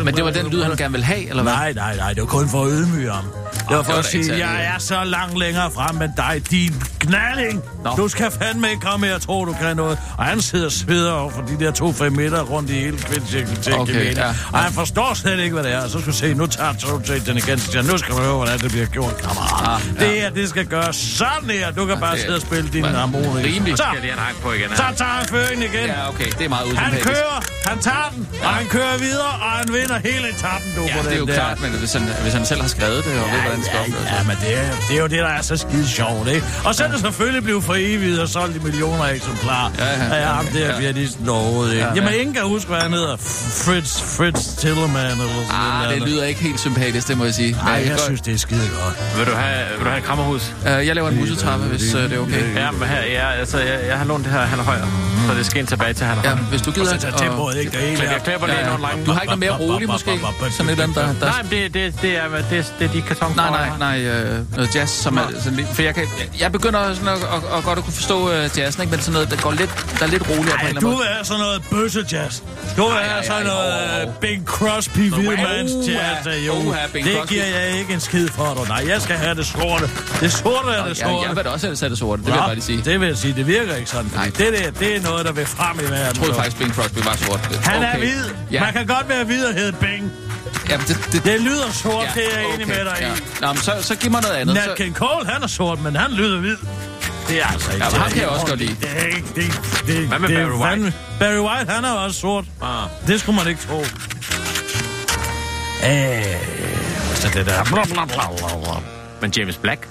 [0.04, 1.52] Men det var den lyd, han gerne ville have, eller hvad?
[1.52, 3.24] Nej, nej, nej, det var kun for at ydmyge ham.
[3.68, 7.62] Det var for at sige, jeg er så langt længere frem med dig, din knalding.
[7.84, 7.90] Nå.
[7.96, 9.98] Du skal fandme ikke komme her og tro, du kan noget.
[10.18, 13.56] Og han sidder og sveder over for de der to-fem meter rundt i hele kvindcirklen
[13.56, 15.82] til Okay, ja, ja, Og han forstår slet ikke, hvad det er.
[15.82, 18.58] Og så skulle se, nu tager Totally den igen, så nu skal du høre, hvordan
[18.58, 19.68] det bliver gjort, kammerat.
[19.68, 20.04] Ah, Ah, ja.
[20.06, 21.70] Det her, det skal gøres sådan her.
[21.70, 23.48] Du kan bare det er- sidde og spille din Men harmonika.
[23.48, 23.78] rimeligt.
[23.78, 24.68] Så, Skal jeg hang på igen?
[24.76, 25.86] så tager han føringen igen.
[25.86, 27.06] Ja, okay, det er meget Han usympatisk.
[27.08, 27.38] kører,
[27.70, 31.02] han tager den, og han kører videre, og han vinder hele etappen, du, Ja, på
[31.08, 31.34] det er jo der.
[31.34, 33.78] klart, men hvis han, hvis han selv har skrevet det, og ved, hvordan det skal
[33.78, 34.10] opføres.
[34.18, 36.46] Ja, men det er, det er jo det, der er så skide sjovt, ikke?
[36.64, 39.70] Og så er det selvfølgelig blevet for evigt og solgt i millioner eksemplarer.
[39.78, 40.78] Ja, ja, ja, ja, ham der ja.
[40.78, 41.84] pianisten overhovedet, ikke?
[41.84, 41.94] Ja, ja.
[41.96, 43.16] Jamen, ingen kan huske, hvad han hedder.
[43.66, 46.00] Fritz, Fritz Tillerman eller sådan Ah, noget.
[46.00, 47.52] det lyder ikke helt sympatisk, det må jeg sige.
[47.52, 48.00] Nej, jeg godt.
[48.00, 48.96] synes, det er skide godt.
[49.16, 50.54] Vil du have, vil du have et krammerhus?
[50.68, 52.54] Øh, jeg laver en musetrappe, hvis øh, det er okay.
[52.54, 55.13] Ja, men her, ja, altså, jeg, jeg har lånt det her, han er højere.
[55.28, 56.86] Så det skal ind tilbage til, han Ja, hvis du gider...
[56.86, 58.02] Så tager tempoet ikke det hele.
[58.02, 59.04] Men jeg klipper lige nogle lange...
[59.06, 60.20] Du har ikke noget mere roligt, måske?
[60.50, 61.06] Sådan et eller andet, der...
[61.06, 63.36] der Nej, men det, det, det, er, det, det er de kartonker.
[63.36, 65.68] Nej, nej, nej, øh, noget jazz, som er sådan lidt...
[65.74, 66.04] For jeg, kan,
[66.40, 68.90] jeg, begynder sådan at, at, at godt at kunne forstå øh, jazzen, ikke?
[68.90, 70.80] Men sådan noget, der går lidt, der er lidt roligere på en Ej, eller anden
[70.80, 70.96] du måde.
[70.98, 72.40] vil have sådan noget bøssejazz.
[72.76, 73.72] Du vil Ej, have sådan noget
[74.02, 76.26] øh, Bing Crosby hvidmands Uha, jazz.
[76.26, 76.54] øh, Jo,
[76.94, 78.68] det giver jeg ikke en skid for dig.
[78.68, 79.86] Nej, jeg skal have det sorte.
[80.20, 81.28] Det sorte er det Ja, sorte.
[81.28, 82.82] jeg vil også have det sorte, det vil jeg bare lige sige.
[82.84, 83.34] Det vil jeg sige.
[83.34, 84.10] Det virker ikke sådan.
[84.14, 84.24] Nej.
[84.24, 84.32] Nej.
[84.38, 85.98] Det der, det er noget, der vil frem i verden.
[86.06, 87.40] Jeg troede faktisk, Bing Crosby var sort.
[87.64, 87.98] Han er Okay.
[87.98, 88.24] hvid.
[88.50, 90.12] Ja, Man kan godt være hvid og hedde Bing.
[90.70, 93.06] Jamen, det, det, Det lyder sort, det er jeg enig med dig ja.
[93.08, 93.16] i.
[93.40, 94.54] Nå, men så, så giv mig noget andet.
[94.54, 96.56] Nat King Cole, han er sort, men han lyder hvid.
[97.28, 98.76] Det er altså ikke Ja, ham kan jeg også godt lide.
[98.80, 99.28] Det er ikke...
[99.34, 100.86] Det, det, Hvad med det er Barry White?
[100.86, 102.44] fandme- Barry White, han er også sort.
[102.62, 102.68] Ah.
[103.06, 103.80] Det skulle man ikke tro.
[103.80, 103.86] Øh,
[107.14, 108.74] så det der...
[109.20, 109.88] Men James Black?